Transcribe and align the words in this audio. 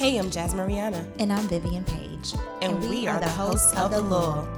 Hey, 0.00 0.16
I'm 0.16 0.30
Jasmine 0.30 0.66
Rihanna. 0.66 1.06
And 1.18 1.30
I'm 1.30 1.46
Vivian 1.46 1.84
Page. 1.84 2.32
And, 2.62 2.80
we, 2.88 3.06
are, 3.06 3.20
the 3.20 3.28
hosts 3.28 3.70
of 3.76 3.90
The 3.90 4.00
Lull. 4.00 4.48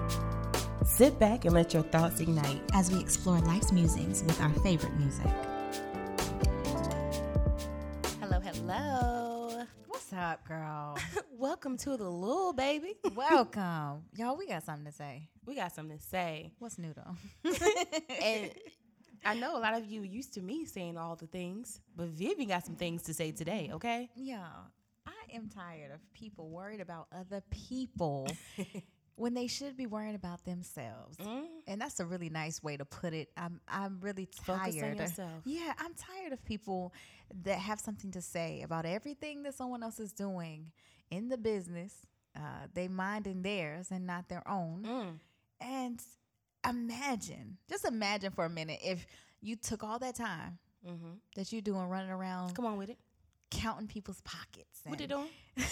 Sit 0.85 1.19
back 1.19 1.45
and 1.47 1.53
let 1.53 1.75
your 1.75 1.83
thoughts 1.83 2.21
ignite. 2.21 2.61
as 2.75 2.93
we 2.93 3.01
explore 3.01 3.41
life's 3.41 3.73
musings 3.73 4.23
with 4.23 4.41
our 4.41 4.51
favorite 4.61 4.95
music. 5.01 5.27
Hello, 8.21 8.39
hello. 8.39 9.65
What's 9.89 10.13
up, 10.13 10.47
girl? 10.47 10.97
Welcome 11.37 11.77
to 11.79 11.97
The 11.97 12.09
Lull, 12.09 12.53
baby. 12.53 12.95
Welcome. 13.13 14.05
Y'all, 14.15 14.37
we 14.39 14.47
got 14.47 14.63
something 14.63 14.87
to 14.87 14.93
say. 14.93 15.29
We 15.45 15.57
got 15.57 15.73
something 15.75 15.99
to 15.99 16.05
say. 16.05 16.53
What's 16.61 16.79
new 16.79 16.95
though? 16.95 17.51
And 18.23 18.53
I 19.25 19.35
know 19.35 19.57
a 19.57 19.61
lot 19.61 19.75
of 19.75 19.87
you 19.87 20.03
used 20.03 20.35
to 20.35 20.41
me 20.41 20.67
saying 20.67 20.97
all 20.97 21.17
the 21.17 21.27
things, 21.27 21.81
but 21.97 22.07
Vivian 22.07 22.49
got 22.49 22.65
some 22.65 22.77
things 22.77 23.03
to 23.03 23.15
say 23.15 23.33
today, 23.33 23.71
okay? 23.73 24.09
yeah, 24.15 24.47
I 25.07 25.35
am 25.37 25.49
tired 25.49 25.93
of 25.93 26.01
people 26.15 26.49
worried 26.49 26.81
about 26.81 27.07
other 27.13 27.43
people 27.51 28.27
when 29.17 29.35
they 29.35 29.47
should 29.47 29.77
be 29.77 29.87
worrying 29.87 30.15
about 30.15 30.45
themselves. 30.45 31.17
Mm. 31.19 31.45
And 31.67 31.81
that's 31.81 32.01
a 32.01 32.07
really 32.07 32.29
nice 32.29 32.63
way 32.63 32.77
to 32.77 32.85
put 32.85 33.13
it. 33.13 33.29
I'm 33.37 33.61
I'm 33.69 33.99
really 34.01 34.27
tired. 34.27 34.61
Focus 34.61 34.83
on 34.83 34.97
yourself. 34.97 35.31
Yeah, 35.45 35.73
I'm 35.79 35.95
tired 35.95 36.33
of 36.33 36.45
people 36.45 36.93
that 37.45 37.59
have 37.59 37.81
something 37.81 38.11
to 38.13 38.23
say 38.23 38.63
about 38.63 38.85
everything 38.87 39.43
that 39.45 39.55
someone 39.55 39.83
else 39.83 39.99
is 40.01 40.13
doing 40.13 40.73
in 41.11 41.29
the 41.29 41.39
business. 41.39 41.95
Uh, 42.35 42.67
they 42.73 42.89
minding 42.89 43.43
theirs 43.43 43.89
and 43.91 44.07
not 44.07 44.29
their 44.29 44.47
own. 44.49 44.85
Mm. 44.87 45.19
And 45.61 46.03
imagine, 46.69 47.59
just 47.69 47.85
imagine 47.85 48.33
for 48.33 48.45
a 48.45 48.51
minute 48.51 48.81
if 48.83 49.07
you 49.41 49.57
took 49.57 49.83
all 49.85 49.99
that 49.99 50.15
time 50.17 50.59
Mm-hmm. 50.85 51.13
that 51.37 51.53
you're 51.53 51.63
doing 51.63 51.87
running 51.87 52.11
around 52.11 52.57
Come 52.57 52.67
on 52.67 52.77
with 52.77 52.91
it. 52.91 52.99
Counting 53.53 53.87
people's 53.87 54.21
pockets. 54.23 54.81
What 54.85 54.99
they 54.99 55.07
doing? 55.07 55.29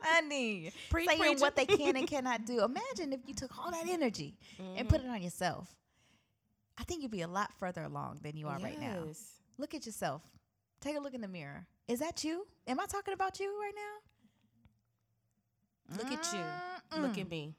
Honey, 0.00 0.72
Pre- 0.90 1.06
saying 1.06 1.20
preaching. 1.20 1.40
what 1.40 1.54
they 1.56 1.66
can 1.66 1.96
and 1.96 2.06
cannot 2.08 2.46
do. 2.46 2.64
Imagine 2.64 3.12
if 3.12 3.20
you 3.26 3.34
took 3.34 3.58
all 3.58 3.70
that 3.70 3.86
energy 3.88 4.34
and 4.76 4.88
put 4.88 5.00
it 5.00 5.04
mm-hmm. 5.04 5.14
on 5.14 5.22
yourself. 5.22 5.74
I 6.78 6.84
think 6.84 7.02
you'd 7.02 7.10
be 7.10 7.22
a 7.22 7.28
lot 7.28 7.52
further 7.58 7.82
along 7.82 8.20
than 8.22 8.36
you 8.36 8.48
are 8.48 8.58
right 8.58 8.80
now. 8.80 9.04
Look 9.58 9.74
at 9.74 9.86
yourself. 9.86 10.22
Take 10.80 10.96
a 10.96 11.00
look 11.00 11.14
in 11.14 11.20
the 11.20 11.28
mirror. 11.28 11.66
Is 11.88 12.00
that 12.00 12.24
you? 12.24 12.46
Am 12.66 12.80
I 12.80 12.86
talking 12.86 13.14
about 13.14 13.40
you 13.40 13.54
right 13.60 13.72
now? 13.74 13.82
Look 15.96 16.12
at 16.12 16.32
you. 16.32 17.00
Look 17.00 17.18
at 17.18 17.30
me. 17.30 17.54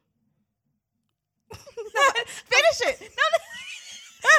Finish 1.52 2.82
it. 2.82 3.00
No, 3.02 3.08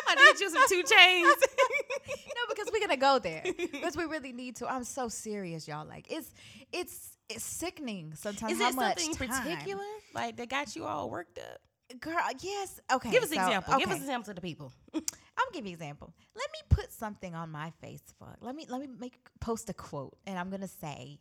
I 0.08 0.14
need 0.14 0.41
you 0.41 0.50
some 0.50 0.69
two 0.69 0.83
chains. 0.83 1.36
no, 2.08 2.42
because 2.48 2.69
we're 2.72 2.81
gonna 2.81 2.97
go 2.97 3.19
there 3.19 3.42
because 3.56 3.97
we 3.97 4.05
really 4.05 4.33
need 4.33 4.56
to. 4.56 4.70
I'm 4.70 4.84
so 4.84 5.08
serious, 5.08 5.69
y'all. 5.69 5.86
Like 5.86 6.11
it's 6.11 6.33
it's 6.72 7.17
it's 7.28 7.45
sickening 7.45 8.14
sometimes. 8.14 8.53
Is 8.53 8.61
it 8.61 8.75
something 8.75 9.14
time. 9.14 9.28
particular, 9.28 9.84
like 10.14 10.36
that 10.36 10.48
got 10.48 10.77
you 10.77 10.84
all 10.84 11.11
worked 11.11 11.39
up? 11.39 11.61
girl? 12.00 12.17
Yes. 12.41 12.80
Okay. 12.92 13.11
Give 13.11 13.22
us 13.22 13.30
an 13.30 13.36
so- 13.36 13.42
example. 13.42 13.78
Give 13.78 13.89
us 13.89 13.97
an 13.97 14.03
example 14.03 14.27
to 14.27 14.34
the 14.34 14.41
people. 14.41 14.72
I'm 14.95 15.03
gonna 15.03 15.53
give 15.53 15.64
you 15.64 15.70
an 15.70 15.75
example. 15.75 16.12
Let 16.34 16.50
me 16.52 16.58
put 16.69 16.92
something 16.92 17.34
on 17.34 17.50
my 17.50 17.73
Facebook. 17.83 18.36
Let 18.41 18.55
me 18.55 18.67
let 18.69 18.80
me 18.80 18.89
make 18.98 19.14
post 19.41 19.70
a 19.70 19.75
quote, 19.75 20.17
and 20.27 20.39
I'm 20.39 20.50
gonna 20.50 20.69
say, 20.69 21.20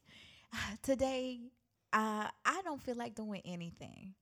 today, 0.84 1.40
uh, 1.94 2.28
I 2.46 2.62
don't 2.64 2.82
feel 2.82 2.96
like 2.96 3.16
doing 3.16 3.42
anything. 3.46 4.14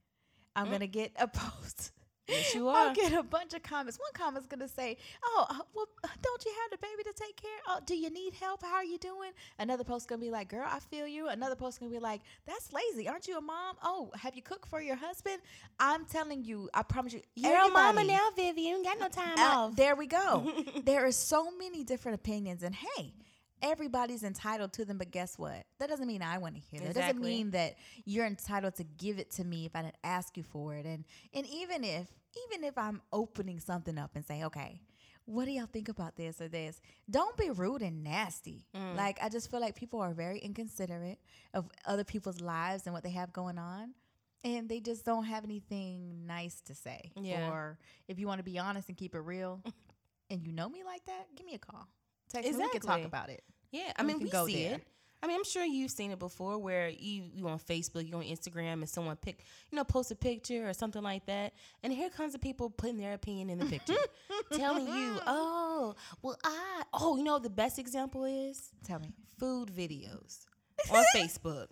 I'm 0.56 0.70
gonna 0.70 0.88
get 0.88 1.12
a 1.20 1.28
post. 1.28 1.92
Yes, 2.28 2.56
you 2.56 2.68
I'll 2.68 2.94
get 2.94 3.14
a 3.14 3.22
bunch 3.24 3.54
of 3.54 3.62
comments. 3.62 4.00
One 4.00 4.12
comment's 4.14 4.48
gonna 4.48 4.68
say, 4.68 4.98
"Oh, 5.24 5.46
uh, 5.50 5.60
well, 5.74 5.88
uh, 6.04 6.08
don't 6.22 6.46
you 6.46 6.52
have 6.62 6.72
the 6.72 6.78
baby 6.78 7.04
to 7.04 7.14
take 7.14 7.36
care? 7.36 7.60
Oh, 7.68 7.80
do 7.86 7.96
you 7.96 8.10
need 8.10 8.34
help? 8.34 8.64
How 8.64 8.76
are 8.76 8.84
you 8.84 8.98
doing?" 8.98 9.32
Another 9.60 9.84
post 9.84 10.08
gonna 10.08 10.22
be 10.22 10.32
like, 10.32 10.50
"Girl, 10.50 10.68
I 10.68 10.80
feel 10.80 11.08
you." 11.08 11.28
Another 11.28 11.56
post 11.56 11.80
gonna 11.80 11.92
be 11.92 12.00
like, 12.00 12.22
"That's 12.46 12.74
lazy. 12.74 13.08
Aren't 13.08 13.28
you 13.28 13.38
a 13.38 13.42
mom? 13.42 13.76
Oh, 13.84 14.12
have 14.16 14.36
you 14.36 14.42
cooked 14.42 14.68
for 14.68 14.82
your 14.82 14.96
husband?" 14.96 15.42
I'm 15.80 16.06
telling 16.06 16.44
you, 16.44 16.70
I 16.74 16.84
promise 16.84 17.14
you, 17.14 17.22
everybody- 17.68 18.08
Vivian. 18.36 18.84
Got 18.84 19.00
no 19.00 19.08
time 19.10 19.36
uh, 19.38 19.70
there 19.76 19.96
we 19.96 20.08
go. 20.08 20.52
there 20.84 21.06
are 21.06 21.12
so 21.12 21.52
many 21.52 21.84
different 21.84 22.16
opinions, 22.16 22.64
and 22.64 22.74
hey, 22.76 23.14
everybody's 23.62 24.24
entitled 24.24 24.74
to 24.74 24.86
them. 24.86 24.98
But 24.98 25.12
guess 25.12 25.38
what? 25.38 25.64
That 25.80 25.90
doesn't 25.90 26.08
mean 26.08 26.22
I 26.22 26.38
want 26.38 26.56
to 26.56 26.62
hear. 26.62 26.82
That 26.82 26.90
It 26.92 26.94
doesn't 26.94 27.22
mean 27.22 27.52
that 27.52 27.76
you're 28.06 28.26
entitled 28.26 28.76
to 28.76 28.84
give 28.84 29.20
it 29.20 29.32
to 29.32 29.44
me 29.44 29.66
if 29.66 29.76
I 29.76 29.84
didn't 29.84 29.98
ask 30.04 30.38
you 30.38 30.44
for 30.44 30.76
it. 30.76 30.86
And 30.86 31.06
and 31.34 31.46
even 31.48 31.84
if 31.84 32.08
even 32.52 32.64
if 32.64 32.78
I'm 32.78 33.02
opening 33.12 33.60
something 33.60 33.98
up 33.98 34.12
and 34.16 34.26
say, 34.26 34.44
okay. 34.44 34.82
What 35.28 35.46
do 35.46 35.52
y'all 35.52 35.66
think 35.66 35.90
about 35.90 36.16
this 36.18 36.40
or 36.40 36.48
this? 36.48 36.80
Don't 37.10 37.36
be 37.36 37.50
rude 37.50 37.82
and 37.82 38.04
nasty. 38.04 38.68
Mm. 38.76 38.96
Like 38.96 39.18
I 39.24 39.30
just 39.30 39.50
feel 39.50 39.60
like 39.60 39.76
people 39.76 40.00
are 40.00 40.14
very 40.14 40.38
inconsiderate 40.38 41.18
of 41.52 41.68
other 41.84 42.04
people's 42.04 42.40
lives 42.40 42.86
and 42.86 42.94
what 42.94 43.02
they 43.02 43.10
have 43.10 43.34
going 43.34 43.58
on 43.58 43.96
and 44.46 44.70
they 44.70 44.80
just 44.80 45.04
don't 45.04 45.26
have 45.26 45.44
anything 45.44 46.28
nice 46.28 46.62
to 46.62 46.76
say. 46.76 47.12
Yeah. 47.20 47.50
Or 47.50 47.80
if 48.08 48.20
you 48.20 48.28
want 48.28 48.40
to 48.40 48.44
be 48.44 48.60
honest 48.60 48.88
and 48.88 48.98
keep 48.98 49.16
it 49.16 49.20
real, 49.20 49.62
and 50.30 50.46
you 50.46 50.54
know 50.54 50.70
me 50.70 50.84
like 50.84 51.04
that, 51.06 51.26
give 51.36 51.46
me 51.46 51.56
a 51.56 51.60
call. 51.60 51.88
Text 52.30 52.50
me. 52.52 52.58
We 52.58 52.62
can 52.70 52.82
talk 52.82 52.98
Exactly. 53.00 53.04
about 53.06 53.30
it. 53.30 53.44
Yeah, 53.72 53.92
I 53.98 54.04
mean, 54.04 54.20
we 54.20 54.30
go 54.30 54.46
see 54.48 54.64
there. 54.66 54.76
it. 54.76 54.88
I 55.24 55.28
mean, 55.28 55.38
I'm 55.38 55.44
sure 55.46 55.64
you've 55.64 55.90
seen 55.92 56.12
it 56.12 56.20
before, 56.20 56.58
where 56.60 56.88
you 56.90 57.24
you 57.34 57.48
on 57.48 57.58
Facebook, 57.58 58.08
you 58.08 58.16
on 58.16 58.24
Instagram, 58.24 58.74
and 58.74 58.90
someone 58.90 59.16
pick, 59.16 59.44
you 59.72 59.76
know, 59.76 59.84
post 59.84 60.12
a 60.12 60.16
picture 60.16 60.70
or 60.70 60.74
something 60.74 61.02
like 61.02 61.26
that, 61.26 61.54
and 61.84 61.92
here 61.92 62.10
comes 62.10 62.34
the 62.34 62.40
people 62.40 62.70
putting 62.70 62.98
their 62.98 63.14
opinion 63.14 63.50
in 63.50 63.58
the 63.58 63.66
picture, 63.66 63.96
telling 64.54 64.86
you, 64.88 65.20
oh, 65.26 65.96
well, 66.22 66.38
I, 66.44 66.84
oh, 66.94 67.18
you 67.18 67.24
know, 67.24 67.40
the 67.40 67.50
best 67.50 67.80
example 67.80 68.24
is 68.26 68.70
Tell 68.84 69.00
me. 69.00 69.14
food 69.40 69.70
videos 69.76 70.46
on 70.92 71.04
Facebook. 71.16 71.68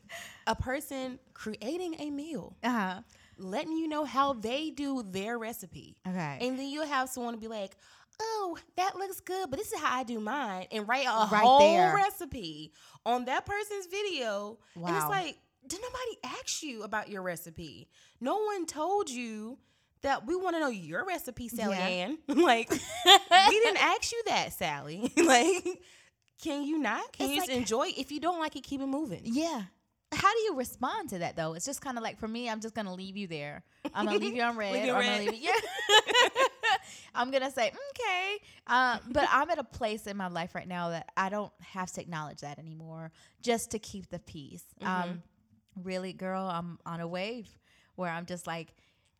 A 0.47 0.55
person 0.55 1.19
creating 1.35 1.95
a 1.99 2.09
meal, 2.09 2.55
Uh 2.63 2.69
huh. 2.69 3.01
letting 3.37 3.73
you 3.77 3.87
know 3.87 4.03
how 4.05 4.33
they 4.33 4.71
do 4.71 5.03
their 5.03 5.37
recipe. 5.37 5.97
Okay. 6.07 6.37
And 6.41 6.57
then 6.57 6.67
you'll 6.69 6.87
have 6.87 7.07
someone 7.09 7.37
be 7.37 7.47
like, 7.47 7.75
"Oh, 8.19 8.57
that 8.77 8.95
looks 8.95 9.19
good, 9.19 9.49
but 9.49 9.57
this 9.59 9.71
is 9.71 9.79
how 9.79 9.99
I 9.99 10.03
do 10.03 10.19
mine," 10.19 10.67
and 10.71 10.87
write 10.87 11.05
a 11.05 11.27
Right 11.31 11.41
whole 11.43 11.59
there. 11.59 11.95
recipe 11.95 12.71
on 13.05 13.25
that 13.25 13.45
person's 13.45 13.85
video. 13.87 14.57
Wow. 14.75 14.87
And 14.87 14.95
it's 14.97 15.07
like, 15.09 15.37
did 15.67 15.79
nobody 15.81 16.37
ask 16.39 16.63
you 16.63 16.83
about 16.83 17.09
your 17.09 17.21
recipe? 17.21 17.87
No 18.19 18.37
one 18.43 18.65
told 18.65 19.09
you 19.09 19.57
that 20.01 20.25
we 20.27 20.35
want 20.35 20.55
to 20.55 20.59
know 20.59 20.67
your 20.69 21.05
recipe, 21.05 21.47
Sally 21.47 21.77
Yeah. 21.77 21.87
Ann. 21.87 22.17
like, 22.27 22.69
we 22.71 23.59
didn't 23.59 23.77
ask 23.81 24.11
you 24.11 24.21
that, 24.27 24.51
Sally. 24.53 25.11
like, 25.17 25.65
can 26.43 26.63
you 26.63 26.77
not? 26.79 27.13
Can 27.13 27.27
It's 27.27 27.35
you 27.35 27.41
just 27.41 27.49
enjoy? 27.51 27.87
If 27.97 28.11
you 28.11 28.19
don't 28.19 28.39
like 28.39 28.55
it, 28.57 28.63
keep 28.63 28.81
it 28.81 28.87
moving. 28.87 29.21
yeah. 29.23 29.63
How 30.15 30.31
do 30.31 30.39
you 30.41 30.55
respond 30.55 31.09
to 31.09 31.19
that 31.19 31.35
though? 31.35 31.53
It's 31.53 31.65
just 31.65 31.81
kind 31.81 31.97
of 31.97 32.03
like 32.03 32.19
for 32.19 32.27
me, 32.27 32.47
I'm 32.47 32.59
just 32.61 32.75
gonna 32.75 32.93
leave 32.93 33.17
you 33.17 33.25
there. 33.25 33.63
I'm 33.95 34.05
gonna 34.05 34.19
leave 34.19 34.35
you 34.35 34.43
on 34.43 34.55
red. 34.55 34.73
Leave 34.73 34.85
you 34.85 34.93
red. 34.93 35.03
gonna 35.05 35.31
leave 35.31 35.41
you. 35.41 35.49
Yeah. 35.49 36.43
I'm 37.15 37.31
gonna 37.31 37.51
say 37.51 37.67
okay, 37.91 38.37
uh, 38.67 38.99
but 39.11 39.27
I'm 39.31 39.49
at 39.49 39.57
a 39.59 39.63
place 39.63 40.07
in 40.07 40.17
my 40.17 40.27
life 40.27 40.55
right 40.55 40.67
now 40.67 40.89
that 40.89 41.11
I 41.17 41.29
don't 41.29 41.51
have 41.61 41.91
to 41.93 42.01
acknowledge 42.01 42.39
that 42.41 42.59
anymore, 42.59 43.11
just 43.41 43.71
to 43.71 43.79
keep 43.79 44.09
the 44.09 44.19
peace. 44.19 44.63
Um, 44.83 45.21
really, 45.83 46.13
girl, 46.13 46.43
I'm 46.47 46.79
on 46.85 46.99
a 46.99 47.07
wave 47.07 47.47
where 47.95 48.09
I'm 48.09 48.25
just 48.25 48.47
like, 48.47 48.73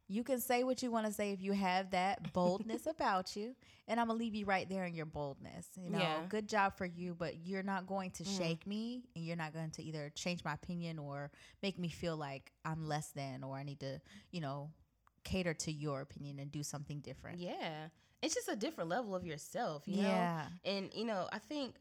you 0.07 0.24
can 0.24 0.40
say 0.40 0.63
what 0.63 0.84
you 0.84 0.91
want 0.91 1.06
to 1.07 1.13
say 1.13 1.31
if 1.31 1.41
you 1.41 1.53
have 1.53 1.91
that 1.91 2.34
boldness 2.34 2.85
about 2.88 3.35
you, 3.35 3.56
and 3.88 4.00
I'm 4.00 4.07
gonna 4.07 4.19
leave 4.19 4.35
you 4.35 4.45
right 4.45 4.68
there 4.69 4.84
in 4.85 4.94
your 4.94 5.06
boldness. 5.06 5.68
You 5.78 5.90
know, 5.91 6.00
Yeah. 6.00 6.25
good 6.30 6.47
job 6.47 6.78
for 6.78 6.85
you, 6.85 7.16
but 7.16 7.45
you're 7.45 7.63
not 7.63 7.88
going 7.88 8.12
to 8.12 8.25
shake 8.25 8.68
me, 8.68 9.03
and 9.16 9.25
you're 9.25 9.38
not 9.38 9.53
going 9.53 9.72
to 9.72 9.84
either 9.84 10.12
change 10.13 10.44
my 10.44 10.53
opinion 10.53 11.00
or 11.00 11.31
make 11.62 11.80
me 11.80 11.88
feel 11.90 12.18
like 12.18 12.51
I'm 12.66 12.85
less 12.88 13.09
than 13.12 13.44
or 13.44 13.56
I 13.56 13.63
need 13.63 13.80
to, 13.80 14.01
you 14.31 14.41
know, 14.41 14.69
cater 15.23 15.53
to 15.53 15.72
your 15.72 16.01
opinion 16.01 16.39
and 16.39 16.51
do 16.51 16.63
something 16.63 17.00
different. 17.00 17.39
Yeah. 17.39 17.88
It's 18.22 18.34
just 18.34 18.47
a 18.47 18.56
different 18.56 18.89
level 18.89 19.16
of 19.16 19.25
yourself, 19.25 19.84
you 19.85 19.97
know? 19.97 20.07
Yeah. 20.07 20.45
And, 20.63 20.91
you 20.94 21.06
know, 21.06 21.28
I 21.31 21.39
think 21.39 21.75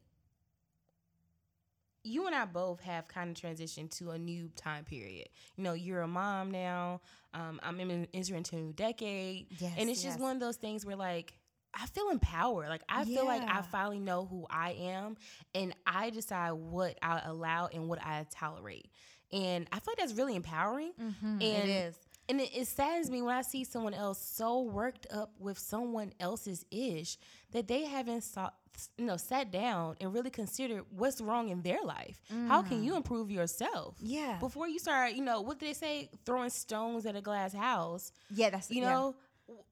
you 2.04 2.26
and 2.26 2.34
I 2.34 2.44
both 2.46 2.80
have 2.80 3.06
kind 3.06 3.30
of 3.30 3.40
transitioned 3.40 3.96
to 3.98 4.10
a 4.10 4.18
new 4.18 4.48
time 4.56 4.84
period. 4.84 5.28
You 5.56 5.62
know, 5.64 5.72
you're 5.72 6.02
a 6.02 6.08
mom 6.08 6.50
now. 6.50 7.00
Um, 7.32 7.60
I'm 7.62 7.78
in, 7.80 8.08
entering 8.12 8.38
into 8.38 8.56
a 8.56 8.60
new 8.60 8.72
decade. 8.72 9.46
Yes, 9.58 9.74
and 9.78 9.88
it's 9.88 10.02
just 10.02 10.18
one 10.18 10.34
of 10.34 10.40
those 10.40 10.56
things 10.56 10.84
where, 10.84 10.96
like, 10.96 11.34
I 11.72 11.86
feel 11.86 12.10
empowered. 12.10 12.68
Like, 12.68 12.82
I 12.88 13.04
feel 13.04 13.24
like 13.24 13.42
I 13.42 13.62
finally 13.62 14.00
know 14.00 14.26
who 14.26 14.46
I 14.50 14.72
am 14.72 15.16
and 15.54 15.74
I 15.86 16.10
decide 16.10 16.52
what 16.52 16.98
I 17.00 17.22
allow 17.24 17.68
and 17.72 17.88
what 17.88 18.00
I 18.04 18.26
tolerate. 18.30 18.90
And 19.32 19.66
I 19.72 19.76
feel 19.76 19.92
like 19.92 19.98
that's 19.98 20.12
really 20.12 20.36
empowering. 20.36 20.92
Mhm, 21.00 21.14
And 21.22 21.42
it 21.42 21.68
is. 21.70 21.96
And 22.28 22.40
it, 22.40 22.50
it 22.56 22.66
saddens 22.68 23.10
me 23.10 23.20
when 23.22 23.34
I 23.34 23.42
see 23.42 23.64
someone 23.64 23.94
else 23.94 24.18
so 24.24 24.62
worked 24.62 25.06
up 25.12 25.32
with 25.38 25.58
someone 25.58 26.12
else's 26.20 26.64
ish 26.70 27.18
that 27.50 27.66
they 27.68 27.84
haven't 27.84 28.22
sought, 28.22 28.54
you 28.96 29.04
know, 29.04 29.16
sat 29.16 29.50
down 29.50 29.96
and 30.00 30.14
really 30.14 30.30
considered 30.30 30.84
what's 30.90 31.20
wrong 31.20 31.48
in 31.50 31.62
their 31.62 31.82
life. 31.82 32.22
How 32.48 32.62
can 32.62 32.82
you 32.84 32.96
improve 32.96 33.30
yourself? 33.30 33.96
Mm. 33.96 34.02
Yeah. 34.04 34.36
Before 34.38 34.68
you 34.68 34.78
start, 34.78 35.12
you 35.14 35.22
know, 35.24 35.40
what 35.40 35.58
do 35.58 35.66
they 35.66 35.74
say? 35.74 36.08
Throwing 36.24 36.50
stones 36.50 37.04
at 37.06 37.16
a 37.16 37.20
glass 37.20 37.52
house. 37.52 38.12
Yeah, 38.30 38.50
that's 38.50 38.70
You 38.70 38.82
know, 38.82 39.16
w- 39.48 39.64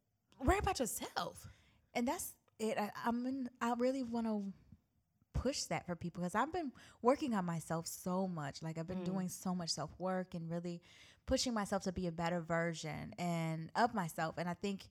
worry 0.45 0.59
about 0.59 0.81
yourself. 0.81 1.53
and 1.95 2.07
that's 2.07 2.35
it. 2.59 2.77
I, 2.79 2.91
I'm 3.07 3.25
in, 3.27 3.49
I 3.61 3.75
really 3.79 4.03
want 4.03 4.27
to 4.27 4.53
push 5.33 5.63
that 5.65 5.87
for 5.87 5.95
people 5.97 6.21
because 6.21 6.35
I've 6.35 6.53
been 6.53 6.71
working 7.01 7.35
on 7.35 7.47
myself 7.47 7.87
so 7.87 8.27
much. 8.29 8.61
Like 8.61 8.77
I've 8.77 8.89
been 8.89 9.05
doing 9.05 9.29
so 9.29 9.55
much 9.55 9.71
self 9.71 9.91
work 9.99 10.35
and 10.35 10.51
really 10.51 10.83
pushing 11.27 11.55
myself 11.55 11.83
to 11.85 11.93
be 11.93 12.07
a 12.07 12.13
better 12.13 12.41
version 12.41 13.15
and 13.19 13.71
of 13.77 13.95
myself. 13.95 14.37
And 14.39 14.49
I 14.49 14.55
think 14.55 14.89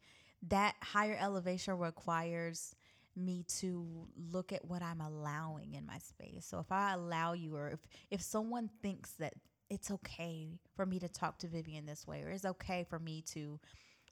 that 0.48 0.76
higher 0.82 1.18
elevation 1.20 1.78
requires 1.78 2.76
me 3.16 3.44
to 3.60 4.08
look 4.32 4.54
at 4.54 4.64
what 4.66 4.82
I'm 4.82 5.02
allowing 5.02 5.74
in 5.74 5.86
my 5.86 5.98
space. 5.98 6.46
So 6.46 6.60
if 6.60 6.72
I 6.72 6.94
allow 6.94 7.34
you 7.34 7.56
or 7.56 7.70
if 7.70 7.80
if 8.12 8.22
someone 8.22 8.70
thinks 8.82 9.12
that 9.14 9.34
it's 9.70 9.92
okay 9.92 10.60
for 10.76 10.86
me 10.86 11.00
to 11.00 11.08
talk 11.10 11.38
to 11.40 11.48
Vivian 11.48 11.86
this 11.86 12.08
way 12.08 12.24
or 12.24 12.30
it's 12.30 12.46
okay 12.46 12.86
for 12.90 13.00
me 13.00 13.22
to, 13.34 13.60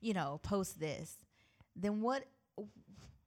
you 0.02 0.14
know, 0.14 0.40
post 0.44 0.80
this, 0.80 1.18
then 1.76 2.02
what 2.02 2.26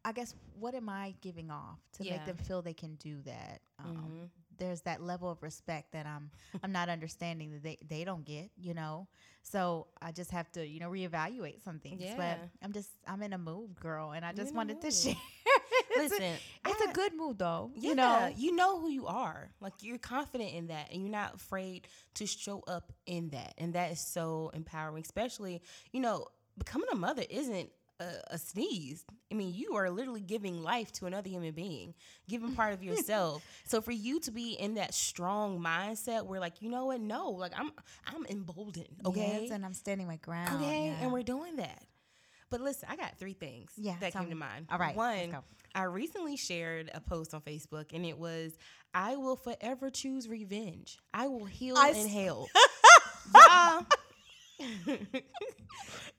I 0.04 0.12
guess 0.12 0.34
what 0.58 0.74
am 0.74 0.88
I 0.88 1.14
giving 1.20 1.50
off 1.50 1.78
to 1.94 2.04
Yeah. 2.04 2.12
make 2.12 2.24
them 2.26 2.36
feel 2.36 2.62
they 2.62 2.74
can 2.74 2.96
do 2.96 3.22
that? 3.22 3.60
Um, 3.78 3.88
Mhm. 3.88 4.30
There's 4.60 4.82
that 4.82 5.02
level 5.02 5.28
of 5.30 5.42
respect 5.42 5.90
that 5.92 6.06
I'm 6.06 6.30
I'm 6.62 6.70
not 6.70 6.88
understanding 6.88 7.50
that 7.52 7.62
they, 7.64 7.78
they 7.88 8.04
don't 8.04 8.24
get, 8.24 8.50
you 8.56 8.74
know. 8.74 9.08
So 9.42 9.88
I 10.00 10.12
just 10.12 10.30
have 10.30 10.52
to, 10.52 10.64
you 10.64 10.78
know, 10.78 10.90
reevaluate 10.90 11.64
some 11.64 11.80
things. 11.80 12.00
Yeah. 12.02 12.14
But 12.16 12.38
I'm 12.62 12.72
just 12.72 12.90
I'm 13.08 13.22
in 13.22 13.32
a 13.32 13.38
mood, 13.38 13.74
girl, 13.80 14.12
and 14.12 14.24
I 14.24 14.32
just 14.32 14.54
wanted 14.54 14.80
to 14.82 14.90
share. 14.92 15.14
it's 15.90 16.12
Listen, 16.12 16.22
a, 16.22 16.70
it's 16.70 16.82
I- 16.86 16.90
a 16.90 16.92
good 16.92 17.14
mood 17.16 17.38
though. 17.38 17.72
Yeah, 17.74 17.88
You 17.88 17.94
know. 17.96 18.32
you 18.36 18.54
know 18.54 18.78
who 18.80 18.90
you 18.90 19.06
are. 19.06 19.50
Like 19.60 19.72
you're 19.80 19.98
confident 19.98 20.52
in 20.54 20.66
that, 20.68 20.92
and 20.92 21.02
you're 21.02 21.10
not 21.10 21.34
afraid 21.36 21.88
to 22.14 22.26
show 22.26 22.62
up 22.68 22.92
in 23.06 23.30
that, 23.30 23.54
and 23.58 23.72
that 23.72 23.90
is 23.92 24.00
so 24.00 24.50
empowering. 24.54 25.02
Especially, 25.02 25.62
you 25.90 26.00
know, 26.00 26.26
becoming 26.58 26.88
a 26.92 26.96
mother 26.96 27.24
isn't 27.30 27.70
a, 28.00 28.34
a 28.34 28.38
sneeze. 28.38 29.04
I 29.30 29.34
mean, 29.36 29.54
you 29.54 29.74
are 29.76 29.90
literally 29.90 30.20
giving 30.22 30.62
life 30.62 30.90
to 30.94 31.06
another 31.06 31.28
human 31.28 31.52
being, 31.52 31.94
giving 32.28 32.54
part 32.54 32.72
of 32.74 32.82
yourself. 32.82 33.44
so 33.66 33.80
for 33.80 33.92
you 33.92 34.18
to 34.20 34.30
be 34.30 34.52
in 34.54 34.74
that 34.74 34.94
strong 34.94 35.60
mindset, 35.60 36.24
where 36.26 36.40
like, 36.40 36.60
you 36.60 36.70
know 36.70 36.86
what? 36.86 37.00
No, 37.00 37.30
like 37.30 37.52
I'm, 37.56 37.70
I'm 38.06 38.26
emboldened. 38.26 38.88
Okay, 39.06 39.40
Yes, 39.42 39.50
and 39.52 39.64
I'm 39.64 39.74
standing 39.74 40.06
my 40.06 40.16
ground. 40.16 40.56
okay, 40.62 40.86
yeah. 40.86 40.96
and 41.02 41.12
we're 41.12 41.22
doing 41.22 41.56
that. 41.56 41.84
But 42.50 42.60
listen, 42.60 42.88
I 42.90 42.96
got 42.96 43.16
three 43.16 43.34
things 43.34 43.70
Yeah, 43.76 43.94
that 44.00 44.12
came 44.12 44.28
to 44.30 44.34
mind. 44.34 44.66
All 44.72 44.78
right, 44.78 44.96
one. 44.96 45.36
I 45.72 45.84
recently 45.84 46.36
shared 46.36 46.90
a 46.92 47.00
post 47.00 47.32
on 47.32 47.42
Facebook, 47.42 47.92
and 47.94 48.04
it 48.04 48.18
was, 48.18 48.58
"I 48.92 49.14
will 49.14 49.36
forever 49.36 49.88
choose 49.88 50.28
revenge. 50.28 50.98
I 51.14 51.28
will 51.28 51.44
heal 51.44 51.76
I 51.78 51.90
in 51.90 51.96
s- 52.06 52.12
hell." 52.12 52.48
Y'all, 53.34 53.86
it 54.86 55.24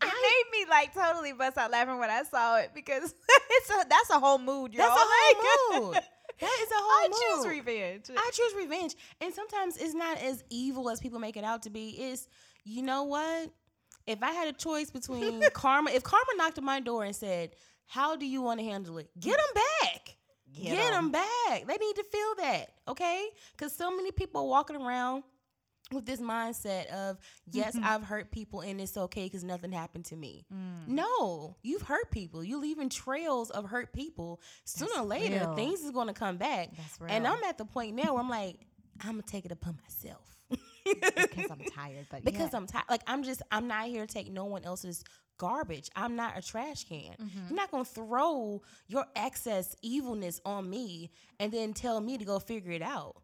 made 0.01 0.45
me 0.51 0.65
like 0.69 0.93
totally 0.93 1.33
bust 1.33 1.57
out 1.57 1.71
laughing 1.71 1.99
when 1.99 2.09
I 2.09 2.23
saw 2.23 2.57
it 2.57 2.71
because 2.73 3.13
it's 3.49 3.69
a, 3.69 3.85
that's 3.89 4.09
a 4.09 4.19
whole 4.19 4.39
mood, 4.39 4.73
y'all. 4.73 4.87
that's 4.87 5.01
a 5.01 5.05
whole 5.05 5.81
mood. 5.91 5.93
That 6.39 6.59
is 6.61 6.71
a 6.71 6.75
whole 6.75 7.05
I 7.05 7.07
mood. 7.07 7.17
choose 7.21 7.47
revenge. 7.47 8.05
I 8.17 8.31
choose 8.33 8.55
revenge, 8.57 8.95
and 9.19 9.33
sometimes 9.33 9.77
it's 9.77 9.93
not 9.93 10.17
as 10.17 10.43
evil 10.49 10.89
as 10.89 10.99
people 10.99 11.19
make 11.19 11.37
it 11.37 11.43
out 11.43 11.63
to 11.63 11.69
be. 11.69 11.89
It's 11.89 12.27
you 12.63 12.81
know 12.81 13.03
what? 13.03 13.51
If 14.07 14.23
I 14.23 14.31
had 14.31 14.47
a 14.47 14.53
choice 14.53 14.89
between 14.89 15.41
karma, 15.53 15.91
if 15.91 16.03
karma 16.03 16.25
knocked 16.37 16.57
on 16.57 16.65
my 16.65 16.79
door 16.79 17.03
and 17.03 17.15
said, 17.15 17.51
"How 17.85 18.15
do 18.15 18.25
you 18.25 18.41
want 18.41 18.59
to 18.59 18.65
handle 18.65 18.97
it?" 18.97 19.09
Get 19.19 19.33
mm. 19.33 19.37
them 19.37 19.63
back. 19.81 20.17
Get 20.53 20.63
Get 20.63 20.93
'em. 20.93 21.03
them 21.03 21.11
back. 21.11 21.67
They 21.67 21.77
need 21.77 21.95
to 21.95 22.03
feel 22.03 22.35
that, 22.39 22.71
okay? 22.87 23.29
Because 23.51 23.73
so 23.73 23.95
many 23.95 24.11
people 24.11 24.49
walking 24.49 24.75
around 24.75 25.23
with 25.93 26.05
this 26.05 26.19
mindset 26.19 26.87
of, 26.87 27.17
yes, 27.51 27.75
Mm-hmm. 27.75 27.85
I've 27.85 28.03
hurt 28.03 28.31
people 28.31 28.61
and 28.61 28.79
it's 28.81 28.97
okay 28.97 29.23
because 29.25 29.43
nothing 29.43 29.71
happened 29.71 30.05
to 30.05 30.15
me. 30.15 30.45
Mm. 30.53 30.87
No, 30.87 31.55
you've 31.63 31.81
hurt 31.83 32.11
people. 32.11 32.43
you're 32.43 32.59
leaving 32.59 32.89
trails 32.89 33.49
of 33.49 33.65
hurt 33.65 33.93
people. 33.93 34.41
Sooner 34.65 35.01
or 35.01 35.05
later, 35.05 35.37
real. 35.39 35.55
things 35.55 35.81
is 35.81 35.91
going 35.91 36.07
to 36.07 36.13
come 36.13 36.37
back. 36.37 36.69
That's 36.75 36.97
And. 37.07 37.27
I'm 37.27 37.43
at 37.43 37.57
the 37.57 37.65
point 37.65 37.95
now 37.95 38.13
where 38.13 38.21
I'm 38.21 38.29
like, 38.29 38.57
I'm 39.03 39.11
gonna 39.11 39.23
take 39.23 39.45
it 39.45 39.51
upon 39.51 39.77
myself. 39.81 40.35
because 40.83 41.49
I'm 41.51 41.61
tired, 41.73 42.05
but 42.09 42.23
because 42.25 42.51
yeah. 42.51 42.57
I'm 42.57 42.67
tired. 42.67 42.85
Like 42.89 43.01
I'm 43.07 43.23
just 43.23 43.41
I'm 43.51 43.67
not 43.67 43.85
here 43.85 44.05
to 44.05 44.13
take 44.13 44.31
no 44.31 44.45
one 44.45 44.63
else's 44.63 45.03
garbage. 45.37 45.89
I'm 45.95 46.15
not 46.15 46.37
a 46.37 46.41
trash 46.41 46.83
can. 46.85 47.13
Mm-hmm. 47.13 47.39
You're 47.49 47.55
not 47.55 47.71
gonna 47.71 47.85
throw 47.85 48.61
your 48.87 49.05
excess 49.15 49.75
evilness 49.81 50.39
on 50.45 50.69
me 50.69 51.11
and 51.39 51.51
then 51.51 51.73
tell 51.73 51.99
me 51.99 52.17
to 52.17 52.25
go 52.25 52.37
figure 52.39 52.71
it 52.71 52.81
out. 52.83 53.15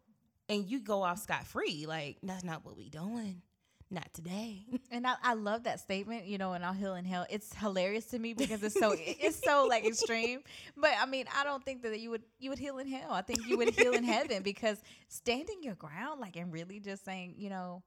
And 0.48 0.68
you 0.68 0.80
go 0.80 1.02
off 1.02 1.18
scot 1.20 1.46
free. 1.46 1.86
Like 1.86 2.18
that's 2.22 2.44
not 2.44 2.64
what 2.64 2.76
we 2.76 2.88
doing. 2.88 3.42
Not 3.90 4.12
today. 4.12 4.66
And 4.90 5.06
I, 5.06 5.14
I 5.22 5.34
love 5.34 5.64
that 5.64 5.80
statement, 5.80 6.24
you 6.26 6.38
know, 6.38 6.52
and 6.54 6.64
I'll 6.64 6.72
heal 6.72 6.94
in 6.94 7.04
hell. 7.04 7.26
It's 7.30 7.54
hilarious 7.54 8.06
to 8.06 8.18
me 8.18 8.32
because 8.34 8.62
it's 8.62 8.78
so 8.78 8.94
it's 8.98 9.42
so 9.44 9.66
like 9.68 9.84
extreme. 9.86 10.40
But 10.76 10.90
I 11.00 11.04
mean, 11.06 11.26
I 11.38 11.44
don't 11.44 11.62
think 11.64 11.82
that 11.82 11.98
you 12.00 12.10
would 12.10 12.22
you 12.38 12.50
would 12.50 12.58
heal 12.58 12.78
in 12.78 12.86
hell. 12.88 13.12
I 13.12 13.22
think 13.22 13.46
you 13.46 13.56
would 13.58 13.70
heal 13.70 13.92
in 13.92 14.04
heaven 14.04 14.42
because 14.42 14.80
standing 15.08 15.62
your 15.62 15.74
ground, 15.74 16.20
like 16.20 16.36
and 16.36 16.52
really 16.52 16.80
just 16.80 17.04
saying, 17.04 17.34
you 17.36 17.48
know, 17.50 17.82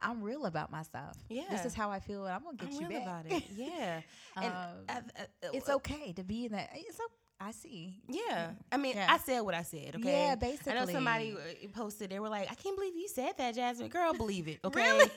I'm 0.00 0.22
real 0.22 0.46
about 0.46 0.70
myself. 0.70 1.16
Yeah, 1.28 1.44
this 1.50 1.64
is 1.64 1.74
how 1.74 1.90
I 1.90 1.98
feel, 2.00 2.24
and 2.26 2.34
I'm 2.34 2.42
gonna 2.44 2.56
get 2.56 2.68
I'm 2.68 2.74
you 2.74 2.88
real 2.88 3.00
back. 3.00 3.02
about 3.02 3.26
it. 3.32 3.44
Yeah. 3.54 4.00
and 4.36 4.44
Um, 4.52 4.52
I- 4.88 4.92
I- 4.92 4.96
uh, 4.96 5.00
uh, 5.44 5.48
It's 5.52 5.68
uh, 5.68 5.74
okay 5.76 6.12
to 6.14 6.24
be 6.24 6.46
in 6.46 6.52
that. 6.52 6.70
It's 6.74 6.98
okay. 7.00 7.14
I 7.40 7.50
see. 7.50 8.00
Yeah. 8.08 8.52
I 8.70 8.76
mean, 8.76 8.96
Yeah. 8.96 9.06
I 9.10 9.18
said 9.18 9.40
what 9.40 9.54
I 9.54 9.62
said, 9.62 9.96
okay? 9.96 10.26
Yeah, 10.28 10.34
basically. 10.36 10.72
I 10.72 10.84
know 10.84 10.86
somebody 10.90 11.32
uh, 11.32 11.68
posted, 11.74 12.10
they 12.10 12.20
were 12.20 12.28
like, 12.28 12.50
I 12.50 12.54
can't 12.54 12.76
believe 12.76 12.94
you 12.94 13.08
said 13.08 13.32
that, 13.38 13.54
Jasmine. 13.54 13.88
Girl, 13.88 14.14
believe 14.14 14.48
it, 14.48 14.60
okay? 14.64 14.82
Really? 14.82 15.10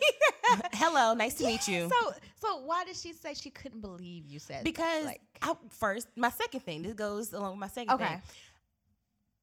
Hello, 0.73 1.13
nice 1.13 1.35
to 1.35 1.45
meet 1.45 1.67
you. 1.67 1.89
So, 2.01 2.13
so 2.39 2.57
why 2.65 2.85
did 2.85 2.95
she 2.95 3.13
say 3.13 3.33
she 3.33 3.49
couldn't 3.49 3.81
believe 3.81 4.25
you 4.25 4.39
said 4.39 4.57
that? 4.59 4.63
because 4.63 5.05
like, 5.05 5.21
I, 5.41 5.53
first, 5.69 6.07
my 6.15 6.29
second 6.29 6.61
thing, 6.61 6.83
this 6.83 6.93
goes 6.93 7.33
along 7.33 7.51
with 7.51 7.59
my 7.59 7.67
second 7.67 7.93
okay, 7.93 8.05
thing. 8.05 8.21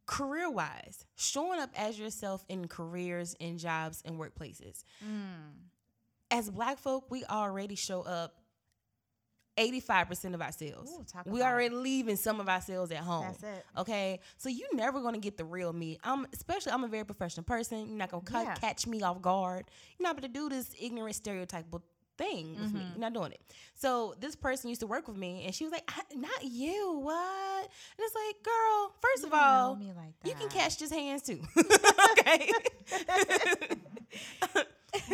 Career 0.06 0.50
wise, 0.50 1.06
showing 1.16 1.60
up 1.60 1.70
as 1.76 1.98
yourself 1.98 2.44
in 2.48 2.68
careers, 2.68 3.34
in 3.40 3.56
jobs, 3.58 4.02
and 4.04 4.18
workplaces. 4.18 4.84
Mm. 5.04 5.54
As 6.30 6.50
black 6.50 6.78
folk, 6.78 7.10
we 7.10 7.24
already 7.24 7.74
show 7.74 8.02
up 8.02 8.34
85% 9.56 10.34
of 10.34 10.42
ourselves. 10.42 10.90
Ooh, 10.90 11.04
we 11.30 11.40
it. 11.40 11.44
already 11.44 11.74
leaving 11.74 12.16
some 12.16 12.40
of 12.40 12.48
ourselves 12.48 12.90
at 12.90 12.98
home. 12.98 13.26
That's 13.40 13.58
it. 13.58 13.64
Okay, 13.78 14.20
so 14.36 14.48
you 14.48 14.66
never 14.72 15.00
gonna 15.00 15.18
get 15.18 15.36
the 15.36 15.44
real 15.44 15.72
me. 15.72 15.98
I'm 16.02 16.26
especially 16.32 16.72
I'm 16.72 16.84
a 16.84 16.88
very 16.88 17.04
professional 17.04 17.44
person. 17.44 17.88
You're 17.88 17.98
not 17.98 18.10
gonna 18.10 18.24
cut, 18.24 18.44
Yeah. 18.46 18.54
catch 18.54 18.86
me 18.86 19.02
off 19.02 19.20
guard. 19.22 19.64
You're 19.98 20.08
not 20.08 20.16
gonna 20.16 20.28
do 20.32 20.48
this 20.48 20.74
ignorant 20.80 21.14
stereotypical 21.16 21.82
thing 22.16 22.56
with 22.60 22.72
me. 22.72 22.80
Mhm. 22.80 22.90
You're 22.92 23.00
not 23.00 23.12
doing 23.12 23.32
it. 23.32 23.40
So 23.74 24.14
this 24.20 24.36
person 24.36 24.68
used 24.68 24.80
to 24.82 24.86
work 24.86 25.08
with 25.08 25.16
me, 25.16 25.44
and 25.44 25.54
she 25.54 25.64
was 25.64 25.72
like, 25.72 25.90
"Not 26.14 26.44
you, 26.44 26.98
what?" 27.00 27.64
And 27.64 27.98
it's 27.98 28.14
like, 28.14 28.42
girl, 28.42 28.94
first 29.00 29.22
You 29.22 29.28
of 29.28 29.34
all, 29.34 29.76
me 29.76 29.92
like 29.92 30.14
you 30.24 30.34
can 30.34 30.48
catch 30.48 30.78
just 30.78 30.92
hands 30.92 31.22
too. 31.22 31.40
okay. 32.18 32.50